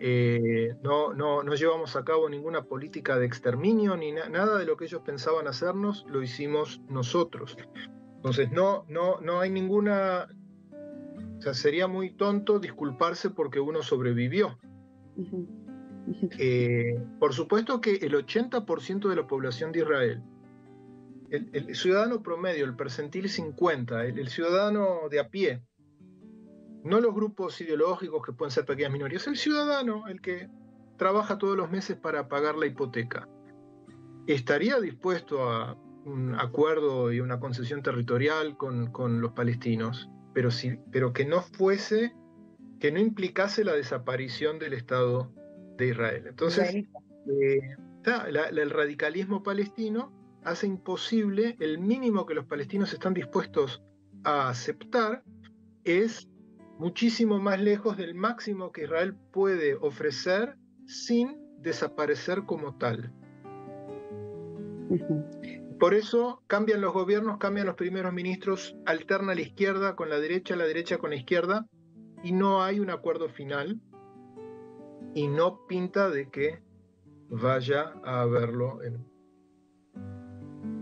[0.00, 4.78] Eh, no, no, no, llevamos a cabo ninguna política de exterminio, ni nada de lo
[4.78, 7.58] que ellos pensaban hacernos, lo hicimos nosotros.
[8.16, 10.28] Entonces, no, no, no hay ninguna...
[11.36, 14.58] O sea, sería muy tonto disculparse porque uno sobrevivió.
[16.38, 20.22] Eh, por supuesto que el 80% de la población de Israel,
[21.30, 25.62] el, ciudadano promedio, el percentil 50, el, ciudadano de a pie,
[26.84, 30.48] no los grupos ideológicos que pueden ser pequeñas minorías, el ciudadano, el que
[30.96, 33.28] trabaja todos los meses para pagar la hipoteca,
[34.28, 40.78] estaría dispuesto a un acuerdo y una concesión territorial con, con los palestinos, pero, si,
[40.92, 42.14] pero que no fuese,
[42.78, 45.32] que no implicase la desaparición del Estado
[45.76, 46.24] de Israel.
[46.26, 47.60] Entonces, eh,
[48.04, 50.12] el radicalismo palestino
[50.44, 53.82] hace imposible, el mínimo que los palestinos están dispuestos
[54.24, 55.22] a aceptar
[55.84, 56.28] es
[56.78, 63.12] muchísimo más lejos del máximo que Israel puede ofrecer sin desaparecer como tal.
[65.80, 70.56] Por eso cambian los gobiernos, cambian los primeros ministros, alterna la izquierda con la derecha,
[70.56, 71.66] la derecha con la izquierda,
[72.22, 73.80] y no hay un acuerdo final
[75.16, 76.58] y no pinta de que
[77.30, 79.02] vaya a verlo en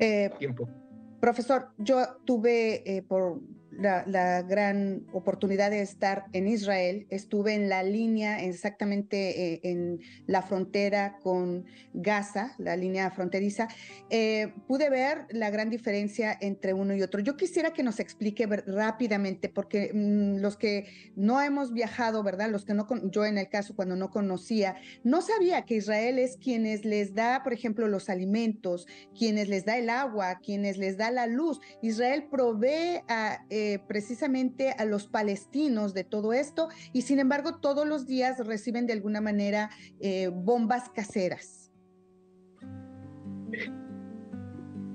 [0.01, 0.69] eh, tiempo.
[1.21, 3.41] Profesor, yo tuve eh, por
[3.79, 7.07] la, gran oportunidad de estar en Israel.
[7.11, 13.69] Estuve en la línea, exactamente eh, en la frontera con Gaza, la línea fronteriza.
[14.11, 17.21] Eh, pude ver la gran diferencia entre uno y otro.
[17.21, 22.51] Yo quisiera que nos explique rápidamente, porque mm, los que no hemos viajado, ¿verdad?
[22.51, 26.37] Los que no, yo en el caso cuando no conocía, no sabía que Israel es
[26.37, 31.11] quienes les da, por ejemplo, los alimentos, quienes les da el agua, quienes les da
[31.11, 31.61] la luz.
[31.83, 33.45] Israel provee a...
[33.51, 38.87] Eh, precisamente a los palestinos de todo esto y sin embargo todos los días reciben
[38.87, 41.71] de alguna manera eh, bombas caseras.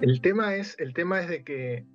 [0.02, 1.86] El tema es, el tema es de que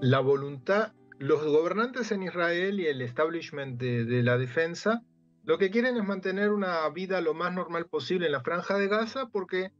[0.00, 5.02] la voluntad, los gobernantes en Israel y el establishment de, de la defensa,
[5.44, 8.88] lo que quieren es mantener una vida lo más normal posible en la franja de
[8.88, 9.70] Gaza porque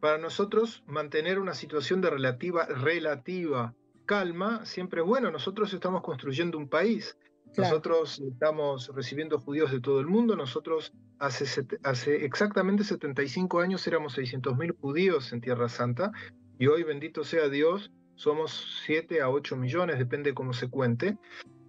[0.00, 3.74] para nosotros mantener una situación de relativa, relativa
[4.12, 5.30] calma siempre es bueno.
[5.30, 7.16] Nosotros estamos construyendo un país.
[7.56, 10.36] Nosotros estamos recibiendo judíos de todo el mundo.
[10.36, 11.46] Nosotros hace,
[11.82, 16.12] hace exactamente 75 años éramos 600.000 judíos en Tierra Santa
[16.58, 21.16] y hoy, bendito sea Dios, somos 7 a 8 millones, depende cómo se cuente.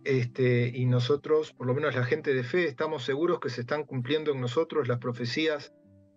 [0.03, 3.85] Este, y nosotros, por lo menos la gente de fe, estamos seguros que se están
[3.85, 5.71] cumpliendo en nosotros las profecías,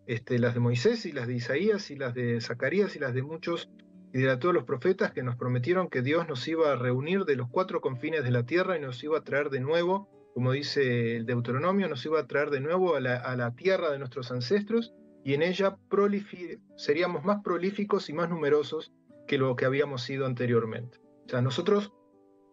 [0.08, 3.22] este, las de Moisés y las de Isaías y las de Zacarías y las de
[3.22, 3.70] muchos
[4.16, 7.37] y de todos los profetas que nos prometieron que Dios nos iba a reunir de
[7.37, 11.16] los cuatro confines de la tierra y nos iba a traer de nuevo, como dice
[11.16, 15.35] el Deuteronomio, nos iba a traer de nuevo a la, tierra de nuestros ancestros y
[15.35, 15.76] en ella
[16.79, 18.90] seríamos más prolíficos y más numerosos
[19.26, 20.98] que lo que habíamos sido anteriormente.
[21.26, 21.92] O sea, nosotros,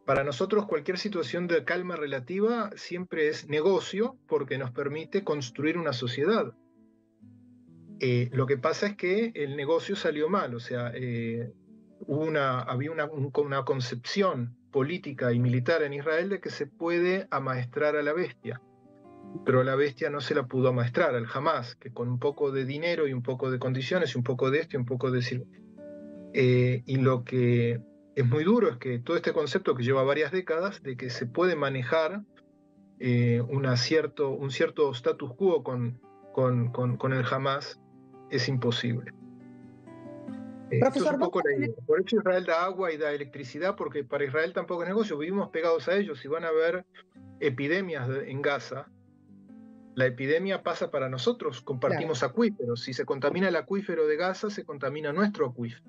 [0.06, 5.94] para nosotros cualquier situación de calma relativa siempre es negocio porque nos permite construir una
[5.94, 6.54] sociedad.
[8.06, 11.54] Eh, lo que pasa es que el negocio salió mal, o sea, eh,
[12.06, 17.96] una, había una, una, concepción política y militar en Israel de que se puede amaestrar
[17.96, 18.62] a la bestia,
[19.46, 22.66] pero la bestia no se la pudo amaestrar al jamás, que con un poco de
[22.66, 25.46] dinero y un poco de condiciones y un poco de esto y un poco de...
[26.34, 27.80] Eh, y lo que
[28.18, 31.26] es muy duro es que todo este concepto que lleva varias décadas de que se
[31.26, 32.24] puede manejar
[33.50, 36.02] una cierto, un cierto status quo con,
[36.34, 37.80] con, con, con el Hamas
[38.36, 39.14] es imposible.
[40.72, 44.90] Eh, Profesor, Por eso Israel da agua y da electricidad, porque para Israel tampoco es
[44.90, 45.18] negocio.
[45.18, 46.86] Vivimos pegados a ellos y van a haber
[47.40, 48.88] epidemias en Gaza.
[49.96, 52.82] La epidemia pasa para nosotros, compartimos acuíferos.
[52.82, 55.84] Si se contamina el acuífero de Gaza, se contamina nuestro acuífero.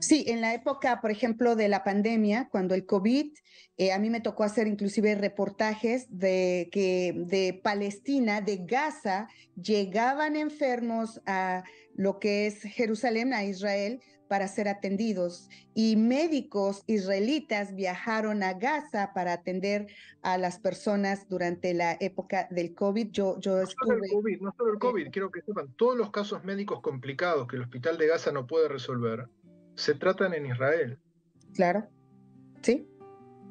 [0.00, 3.32] Sí, en la época, por ejemplo, de la pandemia, cuando el COVID,
[3.76, 9.28] eh, a mí me tocó hacer inclusive reportajes de que de Palestina, de Gaza,
[9.62, 15.48] llegaban enfermos a lo que es Jerusalén, a Israel, para ser atendidos.
[15.74, 19.88] Y médicos israelitas viajaron a Gaza para atender
[20.22, 23.08] a las personas durante la época del COVID.
[23.10, 26.10] Yo, yo no Solo el COVID, no solo el COVID, quiero que sepan, todos los
[26.10, 29.28] casos médicos complicados que el hospital de Gaza no puede resolver
[29.80, 30.98] se tratan en Israel.
[31.54, 31.88] Claro,
[32.62, 32.86] sí,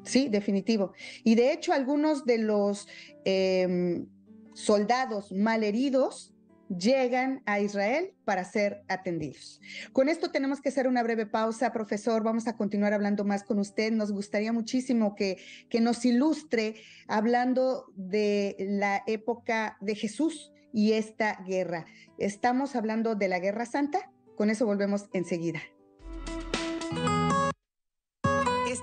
[0.04, 0.92] sí, definitivo.
[1.24, 2.88] Y de hecho, algunos de los
[3.24, 4.06] em,
[4.54, 6.32] soldados malheridos
[6.68, 9.60] llegan a Israel para ser atendidos.
[9.92, 12.22] Con esto tenemos que hacer una breve pausa, profesor.
[12.22, 13.90] Vamos a continuar hablando más con usted.
[13.90, 15.38] Nos gustaría muchísimo que,
[15.68, 16.76] que nos ilustre
[17.08, 21.86] hablando de la época de Jesús y esta guerra.
[22.18, 24.12] Estamos hablando de la Guerra Santa.
[24.36, 25.60] Con eso volvemos enseguida.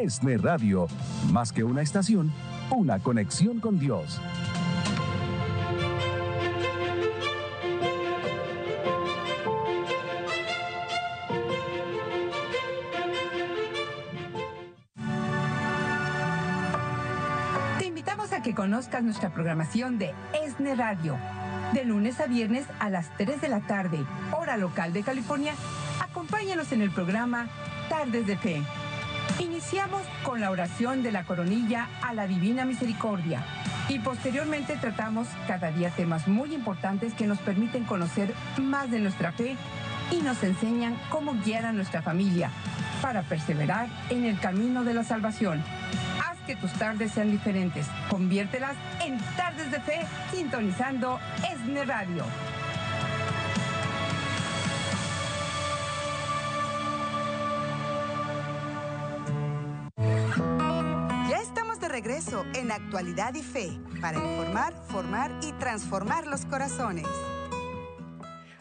[0.02, 0.88] ESNE Radio,
[1.34, 2.32] más que una estación,
[2.72, 4.22] una conexión con Dios.
[18.74, 21.16] Conozcas nuestra programación de ESNE Radio.
[21.74, 25.54] De lunes a viernes a las 3 de la tarde, hora local de California,
[26.02, 27.50] acompáñanos en el programa
[27.88, 28.64] Tardes de Fe.
[29.38, 33.46] Iniciamos con la oración de la coronilla a la Divina Misericordia
[33.90, 39.34] y posteriormente tratamos cada día temas muy importantes que nos permiten conocer más de nuestra
[39.34, 39.56] fe
[40.10, 42.50] y nos enseñan cómo guiar a nuestra familia
[43.04, 45.64] para perseverar en el camino de la salvación.
[46.46, 47.88] Que tus tardes sean diferentes.
[48.10, 51.18] Conviértelas en tardes de fe sintonizando
[51.50, 52.26] ESNE Radio.
[61.30, 63.70] Ya estamos de regreso en Actualidad y Fe
[64.02, 67.08] para informar, formar y transformar los corazones.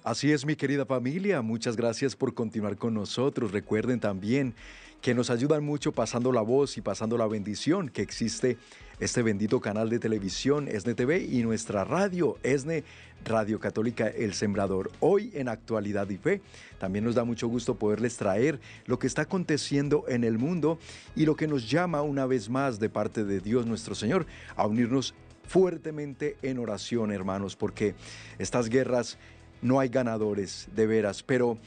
[0.05, 3.53] Así es, mi querida familia, muchas gracias por continuar con nosotros.
[3.53, 4.55] Recuerden también
[5.03, 8.57] que nos ayudan mucho pasando la voz y pasando la bendición que existe
[9.01, 12.85] este bendito canal de televisión ESNE TV y nuestra radio ESNE
[13.25, 14.93] Radio Católica El Sembrador.
[15.01, 16.41] Hoy en Actualidad y Fe
[16.79, 20.79] también nos da mucho gusto poderles traer lo que está aconteciendo en el mundo
[21.17, 24.25] y lo que nos llama una vez más de parte de Dios nuestro Señor
[24.55, 25.15] a unirnos
[25.49, 27.97] fuertemente en oración, hermanos, porque
[28.39, 29.19] estas guerras
[29.63, 31.59] no hay ganadores, de veras, pero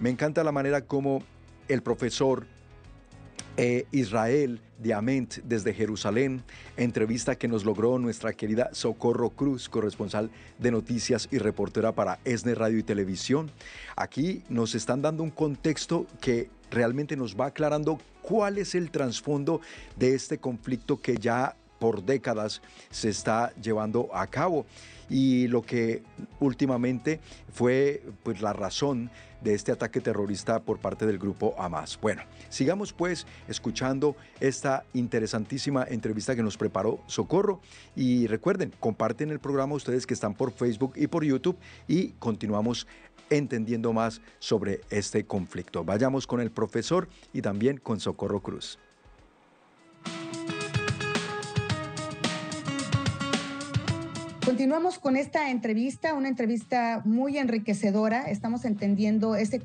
[0.00, 1.22] me encanta la manera como
[1.68, 2.46] el profesor
[3.56, 6.42] eh, Israel Diamant desde Jerusalén,
[6.76, 12.54] entrevista que nos logró nuestra querida Socorro Cruz, corresponsal de noticias y reportera para ESNE
[12.54, 13.50] Radio y Televisión.
[13.96, 19.60] Aquí nos están dando un contexto que realmente nos va aclarando cuál es el trasfondo
[19.96, 24.66] de este conflicto que ya por décadas se está llevando a cabo
[25.08, 26.02] y lo que
[26.40, 27.20] últimamente
[27.52, 29.10] fue pues la razón
[29.44, 31.98] de este ataque terrorista por parte del grupo Hamas.
[32.00, 37.60] Bueno, sigamos pues escuchando esta interesantísima entrevista que nos preparó Socorro
[37.94, 42.86] y recuerden, comparten el programa ustedes que están por Facebook y por YouTube y continuamos
[43.30, 45.84] entendiendo más sobre este conflicto.
[45.84, 48.78] Vayamos con el profesor y también con Socorro Cruz.
[54.44, 58.24] Continuamos con esta entrevista, una entrevista muy enriquecedora.
[58.30, 59.62] Estamos entendiendo ese,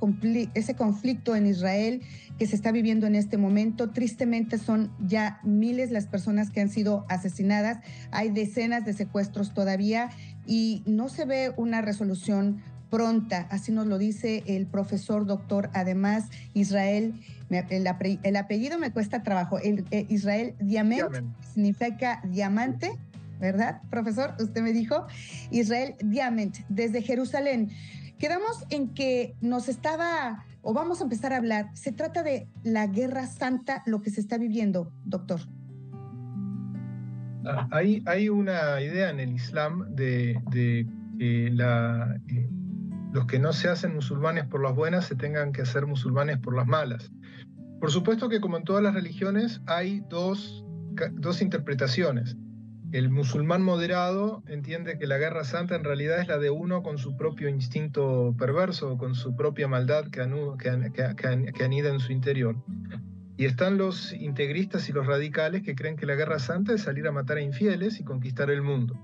[0.54, 2.02] ese conflicto en Israel
[2.38, 3.90] que se está viviendo en este momento.
[3.90, 7.80] Tristemente son ya miles las personas que han sido asesinadas.
[8.12, 10.12] Hay decenas de secuestros todavía
[10.48, 13.48] y no se ve una resolución pronta.
[13.52, 15.70] Así nos lo dice el profesor doctor.
[15.74, 17.16] Además, Israel,
[17.50, 19.60] el, apellido me cuesta trabajo.
[19.60, 21.12] El, eh, Israel Diamant
[21.54, 22.98] significa diamante
[23.40, 24.36] ¿verdad, profesor?
[24.40, 25.08] Usted me dijo,
[25.52, 27.70] Israel Diamant, desde Jerusalén.
[28.18, 32.88] Quedamos en que nos estaba, o vamos a empezar a hablar, se trata de la
[32.88, 35.40] guerra santa, lo que se está viviendo, doctor.
[37.46, 40.38] Ah, hay, hay una idea en el Islam de,
[41.54, 42.50] la, eh,
[43.14, 46.56] los que no se hacen musulmanes por las buenas se tengan que hacer musulmanes por
[46.56, 47.12] las malas.
[47.80, 50.66] Por supuesto que como en todas las religiones hay dos,
[51.14, 52.36] dos interpretaciones.
[52.92, 56.98] El musulmán moderado entiende que la guerra santa en realidad es la de uno con
[56.98, 62.56] su propio instinto perverso, con su propia maldad que, anida en su interior.
[63.38, 67.08] Y están los integristas y los radicales que creen que la guerra santa es salir
[67.08, 69.00] a matar a infieles y conquistar el mundo.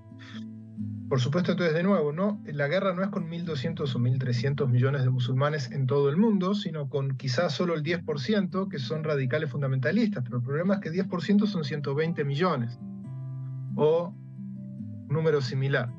[1.08, 2.42] Por supuesto, entonces, de nuevo, ¿no?
[2.48, 6.56] la guerra no es con 1.200 o 1.300 millones de musulmanes en todo el mundo,
[6.56, 10.24] sino con quizás solo el 10% que son radicales fundamentalistas.
[10.24, 12.80] Pero el problema es que 10% son 120 millones
[13.76, 14.14] o
[15.10, 15.90] número similar.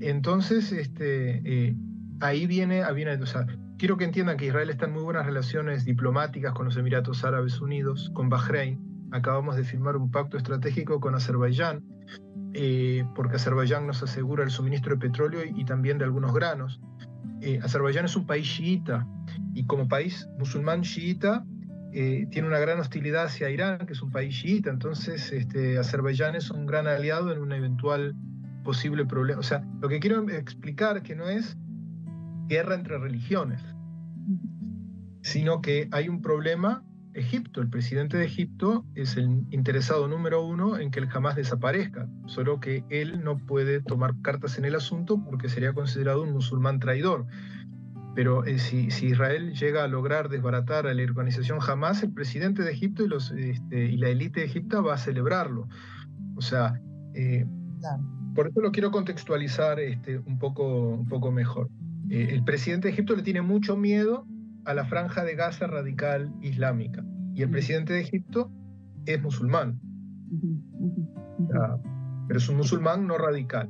[0.00, 1.76] Entonces, este, eh,
[2.20, 3.46] ahí viene, viene o sea,
[3.78, 7.60] quiero que entiendan que Israel está en muy buenas relaciones diplomáticas con los Emiratos Árabes
[7.60, 8.80] Unidos, con Bahrein.
[9.12, 11.84] Acabamos de firmar un pacto estratégico con Azerbaiyán,
[12.54, 16.80] eh, porque Azerbaiyán nos asegura el suministro de petróleo y, también de algunos granos.
[17.40, 19.06] Eh, Azerbaiyán es un país chiita
[19.54, 21.44] y como país musulmán chiita
[21.96, 26.34] eh, tiene una gran hostilidad hacia Irán, que es un país chiita, entonces este, Azerbaiyán
[26.34, 28.16] es un gran aliado en un eventual
[28.64, 29.38] posible problema.
[29.38, 31.56] O sea, lo que quiero explicar que no es
[32.48, 33.60] guerra entre religiones,
[35.22, 36.82] sino que hay un problema.
[37.12, 42.08] Egipto, el presidente de Egipto es el interesado número uno en que el Hamas desaparezca,
[42.26, 46.80] solo que él no puede tomar cartas en el asunto porque sería considerado un musulmán
[46.80, 47.26] traidor.
[48.14, 52.72] Pero eh, si, Israel llega a lograr desbaratar a la organización Hamas, el presidente de
[52.72, 55.68] Egipto y, los, este, y la élite de Egipto va a celebrarlo.
[56.36, 56.80] O sea,
[57.14, 57.46] eh,
[58.34, 61.68] por eso lo quiero contextualizar este, un, poco, un poco mejor.
[62.10, 64.26] Eh, el presidente de Egipto le tiene mucho miedo
[64.64, 67.04] a la franja de Gaza radical islámica
[67.34, 68.50] y el presidente de Egipto
[69.06, 69.80] es musulmán.
[72.28, 73.68] pero es un musulmán no radical.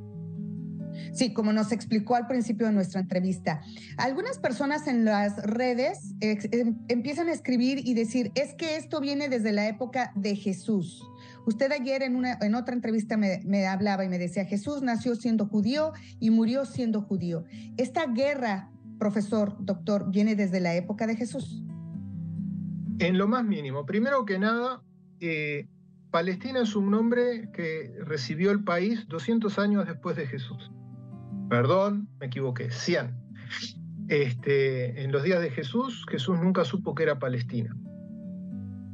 [1.13, 3.61] Sí, como nos explicó al principio de nuestra entrevista.
[3.97, 9.29] Algunas personas en las redes em, empiezan a escribir y decir, es que esto viene
[9.29, 11.03] desde la época de Jesús.
[11.45, 15.45] Usted ayer en, una, en otra entrevista me, hablaba y me decía, Jesús nació siendo
[15.45, 17.45] judío y murió siendo judío.
[17.77, 21.63] Esta guerra, profesor, doctor, viene desde la época de Jesús.
[22.99, 23.85] En lo más mínimo.
[23.85, 24.81] Primero que nada,
[25.19, 25.67] eh,
[26.09, 30.71] Palestina es un nombre que recibió el país 200 años después de Jesús.
[31.49, 33.15] Perdón, me equivoqué, 100.
[34.07, 37.75] Este, en los días de Jesús, Jesús nunca supo que era Palestina.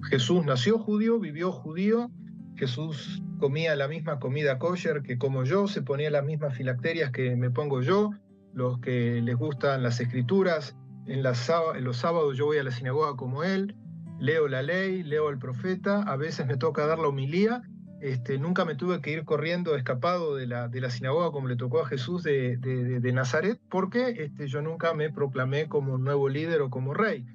[0.04, 2.10] Jesús nació judío, vivió judío,
[2.56, 7.36] Jesús comía la misma comida kosher que como yo, se ponía las mismas filacterias que
[7.36, 8.12] me pongo yo,
[8.54, 10.76] los que les gustan las escrituras,
[11.08, 13.76] en, en los sábados yo voy a la sinagoga como él,
[14.20, 17.64] leo la ley, leo al profeta, a veces me toca dar la homilía
[18.02, 21.56] este, nunca me tuve que ir corriendo escapado de la, de la sinagoga como le
[21.56, 26.62] tocó a Jesús de, de, Nazaret, porque este, yo nunca me proclamé como nuevo líder
[26.62, 27.26] o como rey.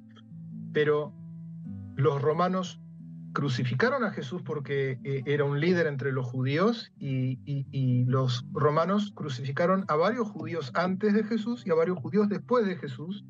[0.73, 1.13] Pero
[1.95, 2.81] los romanos
[3.33, 9.11] crucificaron a Jesús porque eh, era un líder entre los judíos y, y, los romanos
[9.15, 13.25] crucificaron a varios judíos antes de Jesús y a varios judíos después de Jesús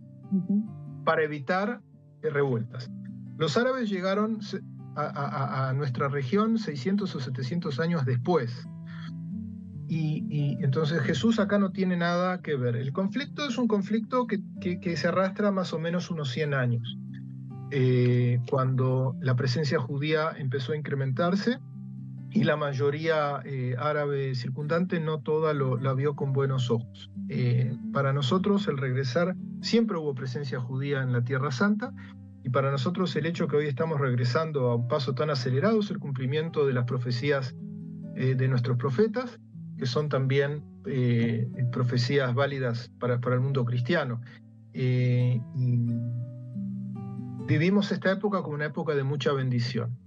[1.04, 1.82] para evitar
[2.22, 2.90] revueltas.
[3.38, 4.40] Los árabes llegaron
[4.98, 8.68] a, nuestra región 600 o 700 años después.
[9.89, 12.76] Y, entonces Jesús acá no tiene nada que ver.
[12.76, 16.98] El conflicto es un conflicto que, que, se arrastra más o menos unos 100 años.
[17.72, 21.60] Eh, cuando la presencia judía empezó a incrementarse
[22.32, 27.10] y la mayoría eh, árabe circundante no toda lo, la vio con buenos ojos.
[27.30, 31.93] Eh, para nosotros el regresar, siempre hubo presencia judía en la Tierra Santa,
[32.48, 35.91] y para nosotros el hecho que hoy estamos regresando a un paso tan acelerado es
[35.91, 37.54] el cumplimiento de las profecías
[38.16, 39.38] eh, de nuestros profetas,
[39.78, 44.22] que son también eh, profecías válidas para, para, el mundo cristiano.
[44.72, 45.41] Eh,
[47.45, 49.98] vivimos esta época como una época de mucha bendición.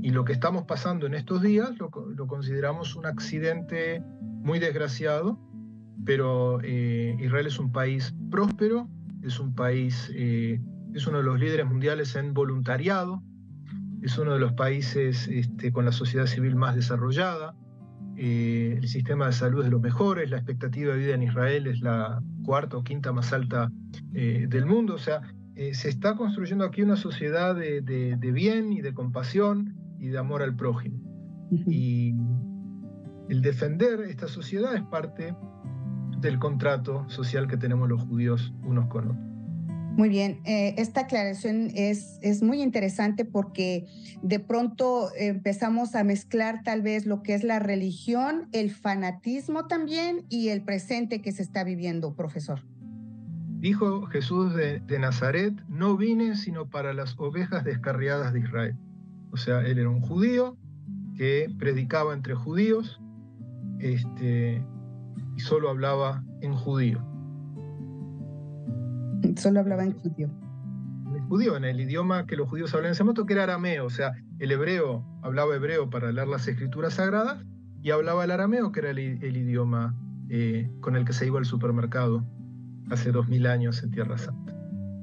[0.00, 5.38] Y lo que estamos pasando en estos días lo, lo consideramos un accidente muy desgraciado,
[6.06, 8.88] pero Israel es un país próspero,
[9.22, 10.10] es un país
[10.94, 13.22] es uno de los líderes mundiales en voluntariado,
[14.02, 17.54] es uno de los países este, con la sociedad civil más desarrollada,
[18.16, 21.66] eh, el sistema de salud es de los mejores, la expectativa de vida en Israel
[21.66, 23.72] es la cuarta o quinta más alta
[24.12, 25.22] eh, del mundo, o sea,
[25.54, 30.18] eh, se está construyendo aquí una sociedad de, de, bien y de compasión y de
[30.18, 30.98] amor al prójimo.
[31.50, 32.14] Y
[33.28, 35.34] el defender esta sociedad es parte
[36.20, 39.31] del contrato social que tenemos los judíos unos con otros.
[39.96, 43.86] Muy bien, eh, esta aclaración es, es muy interesante porque
[44.22, 50.24] de pronto empezamos a mezclar tal vez lo que es la religión, el fanatismo también
[50.30, 52.62] y el presente que se está viviendo, profesor.
[53.60, 58.76] Dijo Jesús de, Nazaret, no vine sino para las ovejas descarriadas de Israel.
[59.30, 60.56] O sea, él era un judío
[61.16, 63.00] que predicaba entre judíos
[63.78, 64.64] este,
[65.36, 67.11] y solo hablaba en judío.
[69.36, 70.28] Solo hablaba en judío.
[71.14, 73.86] En judío, en el idioma que los judíos hablaban en ese momento, que era arameo.
[73.86, 77.44] O sea, el hebreo hablaba hebreo para leer las escrituras sagradas
[77.82, 79.96] y hablaba el arameo, que era el, idioma
[80.28, 82.24] eh, con el que se iba al supermercado
[82.90, 84.51] hace dos mil años en Tierra Santa.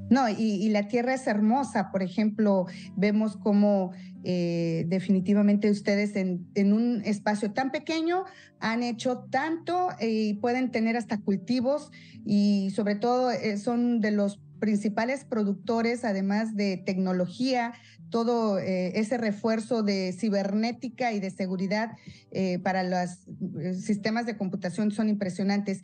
[0.10, 1.92] No, y, la tierra es hermosa.
[1.92, 3.92] Por ejemplo, vemos cómo
[4.24, 8.26] eh, definitivamente ustedes en, un espacio tan pequeño
[8.60, 11.92] han hecho tanto y pueden tener hasta cultivos
[12.26, 17.74] y sobre todo eh, son de los principales productores, además de tecnología,
[18.10, 21.92] todo eh, ese refuerzo de cibernética y de seguridad
[22.32, 23.28] eh, para los
[23.60, 25.82] eh, sistemas de computación son impresionantes.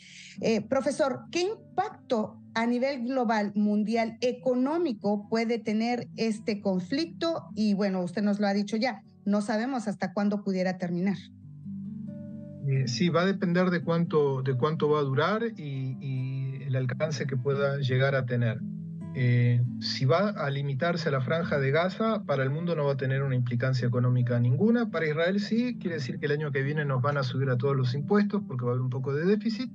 [0.69, 7.49] profesor, ¿qué impacto a nivel global, mundial, económico puede tener este conflicto?
[7.56, 11.18] Y bueno, usted nos lo ha dicho ya, no sabemos hasta cuándo pudiera terminar.
[12.88, 17.38] sí, va a depender de cuánto, de cuánto va a durar y el alcance que
[17.38, 18.60] pueda llegar a tener.
[19.18, 22.93] Eh, si va a limitarse a la franja de Gaza, para el mundo no va
[22.93, 24.91] a tener una implicancia económica ninguna.
[24.91, 27.58] Para Israel sí, quiere decir que el año que viene nos van a subir a
[27.58, 29.72] todos los impuestos porque va a haber un poco de déficit,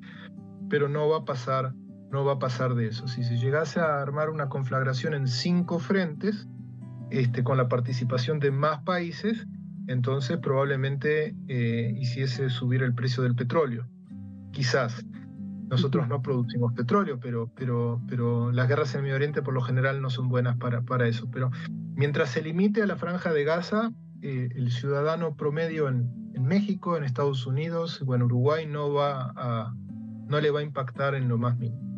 [0.69, 1.73] pero no va a pasar,
[2.11, 3.07] no va a pasar de eso.
[3.09, 6.49] Si se llegase a armar una conflagración en cinco frentes,
[7.11, 9.47] este, con la participación de más países,
[9.87, 13.87] entonces probablemente eh, hiciese subir el precio del petróleo.
[14.53, 15.05] Quizás.
[15.69, 20.03] Nosotros no producimos petróleo, pero, pero, pero las guerras en Medio Oriente por lo general
[20.03, 21.29] no son buenas para, para eso.
[21.31, 21.51] Pero
[21.95, 23.93] mientras se limite a la franja de Gaza,
[24.23, 29.33] eh, el ciudadano promedio en, en, México, en Estados Unidos o en Uruguay no, va
[29.37, 29.73] a,
[30.27, 31.90] no le va a impactar en lo más mínimo.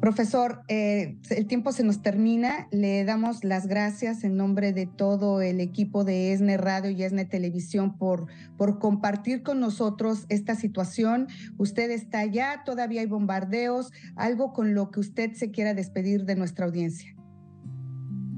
[0.00, 2.68] Profesor, eh, el tiempo se nos termina.
[2.70, 7.24] Le damos las gracias en nombre de todo el equipo de ESNE Radio y ESNE
[7.24, 8.26] Televisión por,
[8.56, 11.26] por compartir con nosotros esta situación.
[11.56, 16.36] Usted está allá, todavía hay bombardeos, algo con lo que usted se quiera despedir de
[16.36, 17.16] nuestra audiencia.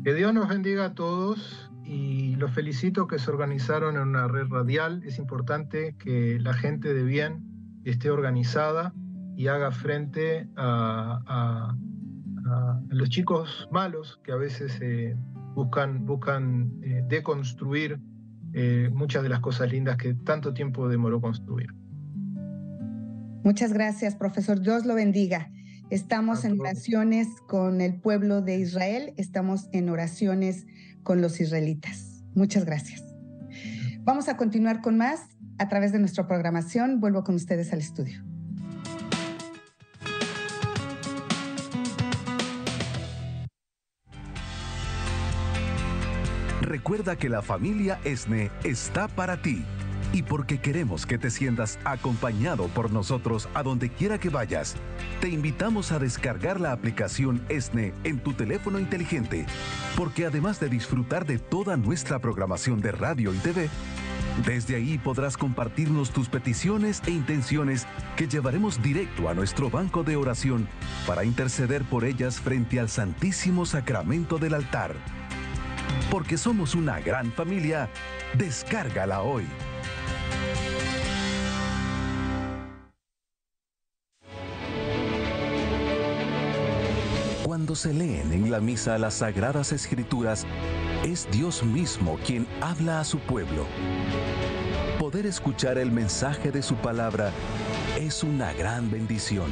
[0.02, 4.46] Que Dios nos bendiga a todos y los felicito que se organizaron en una red
[4.48, 5.02] radial.
[5.04, 7.44] Es importante que la gente de bien
[7.84, 8.94] esté organizada
[9.40, 11.74] y haga frente a,
[12.88, 15.16] los chicos malos que a veces eh,
[15.54, 17.98] buscan, buscan eh, deconstruir
[18.52, 21.68] eh, muchas de las cosas lindas que tanto tiempo demoró construir.
[23.42, 24.60] Muchas gracias, profesor.
[24.60, 25.50] Dios lo bendiga.
[25.88, 30.66] Estamos en oraciones con el pueblo de Israel, estamos en oraciones
[31.02, 32.22] con los israelitas.
[32.34, 33.02] Muchas gracias.
[34.00, 37.00] Vamos a continuar con más a través de nuestra programación.
[37.00, 38.29] Vuelvo con ustedes al estudio.
[46.70, 49.64] Recuerda que la familia ESNE está para ti.
[50.12, 54.76] Y porque queremos que te sientas acompañado por nosotros a donde quiera que vayas,
[55.20, 59.46] te invitamos a descargar la aplicación ESNE en tu teléfono inteligente,
[59.96, 63.68] porque además de disfrutar de toda nuestra programación de radio y TV,
[64.46, 70.14] desde ahí podrás compartirnos tus peticiones e intenciones que llevaremos directo a nuestro banco de
[70.14, 70.68] oración
[71.04, 74.94] para interceder por ellas frente al Santísimo Sacramento del altar.
[76.10, 77.88] Porque somos una gran familia,
[78.34, 79.46] descárgala hoy.
[87.44, 90.46] Cuando se leen en la misa las sagradas escrituras,
[91.04, 93.66] es Dios mismo quien habla a su pueblo.
[94.98, 97.32] Poder escuchar el mensaje de su palabra
[97.98, 99.50] es una gran bendición.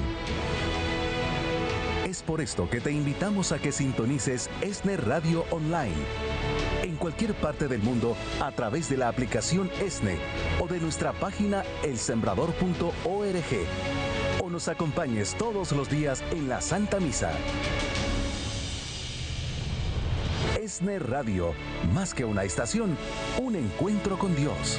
[2.29, 5.97] Por esto que te invitamos a que sintonices ESNE Radio Online
[6.83, 10.19] en cualquier parte del mundo a través de la aplicación ESNE
[10.61, 12.93] o de nuestra página elsembrador.org
[14.45, 17.33] o nos acompañes todos los días en la Santa Misa.
[20.61, 21.55] ESNE Radio,
[21.95, 22.99] más que una estación,
[23.41, 24.79] un encuentro con Dios.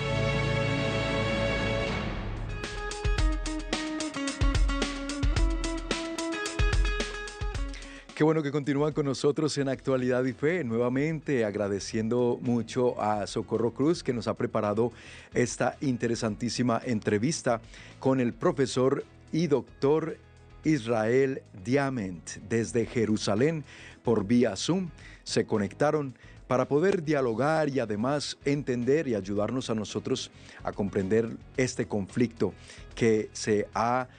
[8.19, 10.65] Qué bueno que continúan con nosotros en Actualidad y Fe.
[10.65, 14.91] Nuevamente agradeciendo mucho a Socorro Cruz que nos ha preparado
[15.33, 17.61] esta interesantísima entrevista
[17.97, 20.17] con el profesor y doctor
[20.65, 23.63] Israel Diamant desde Jerusalén
[24.03, 24.89] por vía Zoom.
[25.23, 26.13] Se conectaron
[26.49, 30.29] para poder dialogar y además entender y ayudarnos a nosotros
[30.65, 32.53] a comprender este conflicto
[32.95, 34.09] que se ha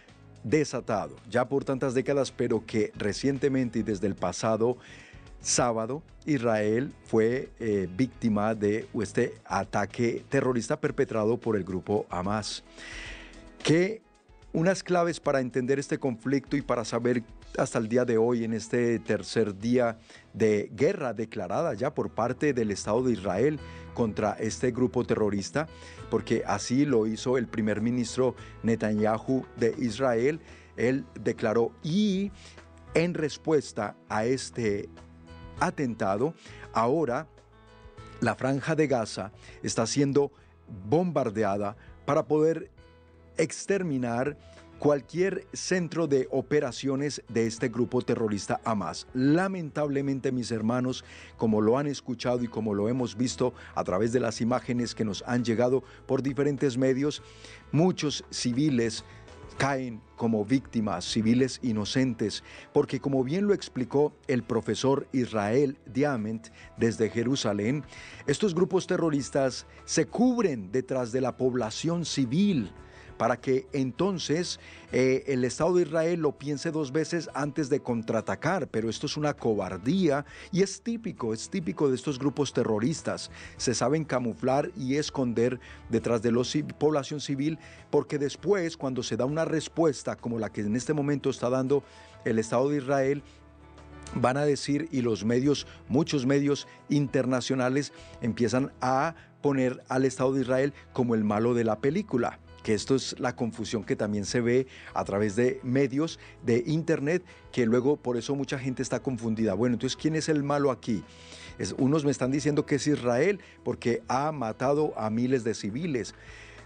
[0.43, 4.77] desatado ya por tantas décadas, pero que recientemente y desde el pasado
[5.41, 12.63] sábado Israel fue eh, víctima de este ataque terrorista perpetrado por el grupo Hamas.
[13.63, 14.03] ¿Qué
[14.53, 17.23] unas claves para entender este conflicto y para saber
[17.59, 19.99] hasta el día de hoy, en este tercer día
[20.33, 23.59] de guerra declarada ya por parte del Estado de Israel
[23.95, 25.69] contra este grupo terrorista,
[26.11, 30.41] porque así lo hizo el primer ministro Netanyahu de Israel.
[30.77, 32.31] Él declaró y
[32.95, 34.89] en respuesta a este
[35.59, 36.35] atentado,
[36.73, 37.27] ahora
[38.21, 39.33] la franja de Gaza
[39.63, 40.33] está siendo
[40.89, 42.71] bombardeada para poder
[43.37, 44.37] exterminar
[44.81, 49.07] cualquier centro de operaciones de este grupo terrorista Hamas.
[49.13, 51.05] Lamentablemente, mis hermanos,
[51.37, 55.05] como lo han escuchado y como lo hemos visto a través de las imágenes que
[55.05, 57.23] nos han llegado por diferentes medios,
[57.73, 59.05] muchos civiles
[59.59, 67.11] caen como víctimas civiles inocentes, porque como bien lo explicó el profesor Israel Diamant desde
[67.11, 67.85] Jerusalén,
[68.27, 72.73] estos grupos terroristas se cubren detrás de la población civil
[73.21, 74.61] para que entonces
[74.93, 79.19] eh, el Estado de Israel lo piense dos veces antes de contraatacar, pero esto es
[79.19, 83.31] una cobardía y es típico, es típico de estos grupos terroristas.
[83.59, 85.61] Se saben camuflar y esconder
[85.91, 86.43] detrás de la
[86.79, 87.59] población civil
[87.91, 91.85] porque después cuando se da una respuesta como la que en este momento está dando
[92.25, 93.23] el Estado de Israel,
[94.15, 97.93] van a decir y los medios, muchos medios internacionales
[98.23, 102.95] empiezan a poner al Estado de Israel como el malo de la película que esto
[102.95, 107.97] es la confusión que también se ve a través de medios de internet, que luego
[107.97, 109.55] por eso mucha gente está confundida.
[109.55, 111.03] Bueno, entonces, ¿quién es el malo aquí?
[111.77, 116.15] Unos me están diciendo que es Israel porque ha matado a miles de civiles.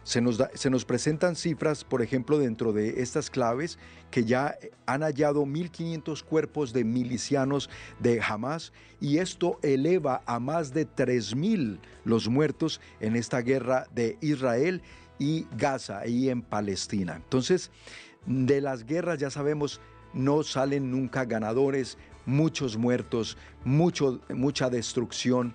[0.05, 3.79] Se nos, se nos, presentan cifras, por ejemplo, dentro de estas claves,
[4.11, 7.71] que ya han hallado 1.500 cuerpos de milicianos
[8.01, 14.19] de Hamas y esto eleva a más de 3.000 los muertos en esta guerra de
[14.21, 14.83] Israel
[15.19, 17.17] y Gaza, ahí en Palestina.
[17.17, 17.71] Entonces,
[18.27, 19.81] de las guerras ya sabemos,
[20.13, 25.55] no salen nunca ganadores, muchos muertos, mucho, mucha destrucción,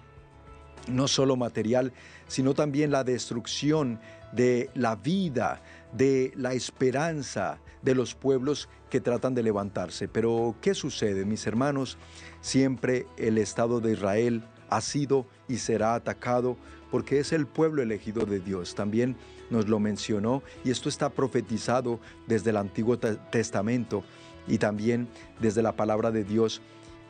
[0.88, 1.94] no solo material,
[2.28, 4.00] sino también la destrucción
[4.32, 5.62] de la vida,
[5.94, 10.08] de la esperanza de los pueblos que tratan de levantarse.
[10.08, 11.98] Pero, ¿qué sucede, mis hermanos?
[12.42, 16.58] Siempre el Estado de Israel ha sido y será atacado
[16.92, 18.76] porque es el pueblo elegido de Dios.
[18.76, 19.16] También
[19.50, 24.04] nos lo mencionó y esto está profetizado desde el Antiguo Testamento
[24.48, 25.08] y también
[25.40, 26.62] desde la palabra de Dios.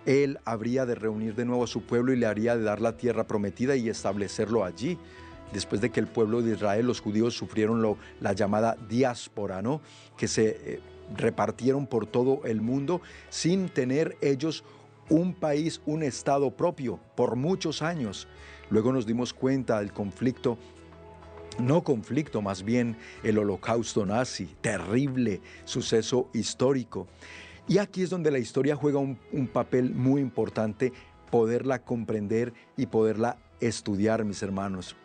[0.05, 2.97] Él habría de reunir de nuevo a su pueblo y le haría de dar la
[2.97, 4.97] tierra prometida y establecerlo allí.
[5.53, 9.81] Después de que el pueblo de Israel, los judíos, sufrieron la llamada diáspora, ¿no?
[10.15, 10.79] Que se eh,
[11.17, 14.63] repartieron por todo el mundo sin tener ellos
[15.09, 18.27] un país, un estado propio por muchos años.
[18.69, 20.59] Luego nos dimos cuenta del conflicto
[21.59, 27.07] no conflicto, más bien el holocausto nazi, terrible suceso histórico.
[27.67, 29.17] Y aquí es donde la historia juega un,
[29.53, 30.91] papel muy importante,
[31.29, 34.95] poderla comprender y poderla estudiar, mis hermanos.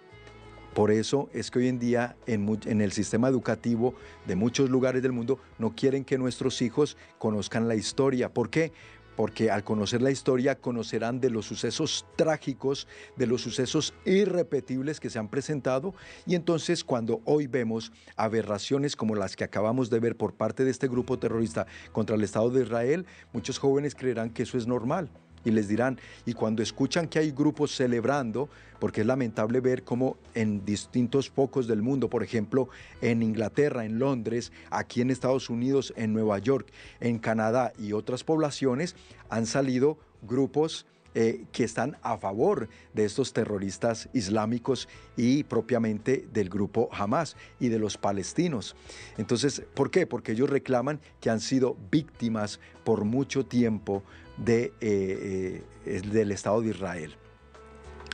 [0.72, 3.94] Por eso es que hoy en día en, en, el sistema educativo
[4.26, 8.32] de muchos lugares del mundo no quieren que nuestros hijos conozcan la historia.
[8.32, 8.72] ¿Por qué?
[9.16, 12.86] Porque al conocer la historia conocerán de los sucesos trágicos,
[13.16, 15.94] de los sucesos irrepetibles que se han presentado.
[16.26, 20.70] Y entonces cuando hoy vemos aberraciones como las que acabamos de ver por parte de
[20.70, 25.10] este grupo terrorista contra el Estado de Israel, muchos jóvenes creerán que eso es normal
[25.44, 30.16] y les dirán, y cuando escuchan que hay grupos celebrando, porque es lamentable ver cómo
[30.34, 32.68] en distintos focos del mundo, por ejemplo,
[33.00, 36.70] en Inglaterra, en Londres, aquí en Estados Unidos, en Nueva York,
[37.00, 38.96] en Canadá y otras poblaciones,
[39.28, 40.86] han salido grupos
[41.16, 47.68] eh, que están a favor de estos terroristas islámicos y propiamente del grupo Hamas y
[47.68, 48.74] de los palestinos.
[49.16, 50.08] Entonces, ¿por qué?
[50.08, 54.02] Porque ellos reclaman que han sido víctimas por mucho tiempo
[54.46, 57.16] eh, eh, del Estado de Israel.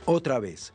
[0.05, 0.73] Otra vez,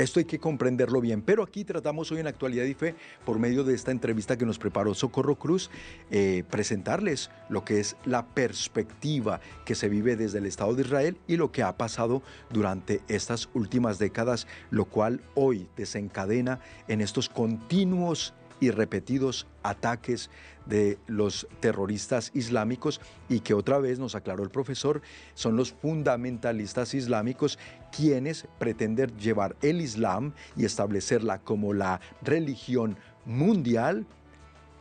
[0.00, 2.94] esto hay que comprenderlo bien, pero aquí tratamos hoy en Actualidad y Fe,
[3.26, 5.70] por medio de esta entrevista que nos preparó Socorro Cruz,
[6.10, 11.18] eh, presentarles lo que es la perspectiva que se vive desde el Estado de Israel
[11.26, 17.28] y lo que ha pasado durante estas últimas décadas, lo cual hoy desencadena en estos
[17.28, 20.30] continuos y repetidos ataques
[20.66, 25.02] de los terroristas islámicos y que otra vez nos aclaró el profesor,
[25.34, 27.58] son los fundamentalistas islámicos
[27.90, 34.06] quienes pretenden llevar el Islam y establecerla como la religión mundial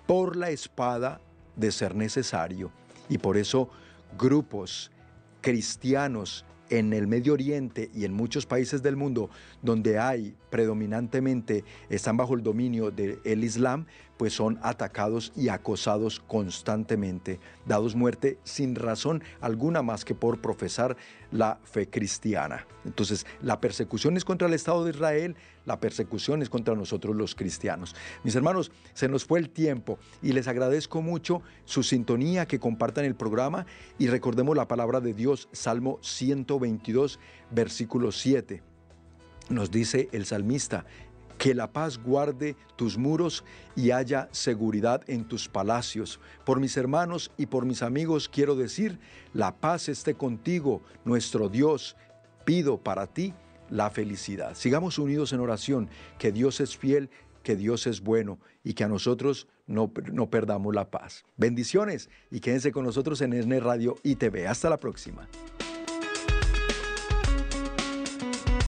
[0.06, 1.22] por la espada
[1.56, 2.72] de ser necesario.
[3.10, 3.70] Y por eso
[4.18, 4.92] grupos
[5.42, 9.30] cristianos en el Medio Oriente y en muchos países del mundo
[9.62, 13.86] donde hay predominantemente, están bajo el dominio del Islam,
[14.20, 20.98] pues son atacados y acosados constantemente, dados muerte sin razón alguna más que por profesar
[21.32, 22.68] la fe cristiana.
[22.84, 27.34] Entonces, la persecución es contra el Estado de Israel, la persecución es contra nosotros los
[27.34, 27.96] cristianos.
[28.26, 33.06] Mis hermanos, se nos fue el tiempo y les agradezco mucho su sintonía, que compartan
[33.06, 33.66] el programa
[33.98, 38.64] y recordemos la palabra de Dios, Salmo 122, versículo 7.
[39.50, 40.86] Nos dice el salmista,
[41.40, 43.44] Que la paz guarde tus muros
[43.76, 46.20] y haya seguridad en tus palacios.
[46.46, 49.00] Por mis hermanos y por mis amigos quiero decir,
[49.34, 51.96] la paz esté contigo, nuestro Dios.
[52.46, 53.34] Pido para ti
[53.70, 54.54] la felicidad.
[54.56, 57.10] Sigamos unidos en oración, que Dios es fiel,
[57.42, 61.26] que Dios es bueno y que a nosotros no, no perdamos la paz.
[61.38, 64.48] Bendiciones y quédense con nosotros en ESNE Radio y TV.
[64.48, 65.28] Hasta la próxima.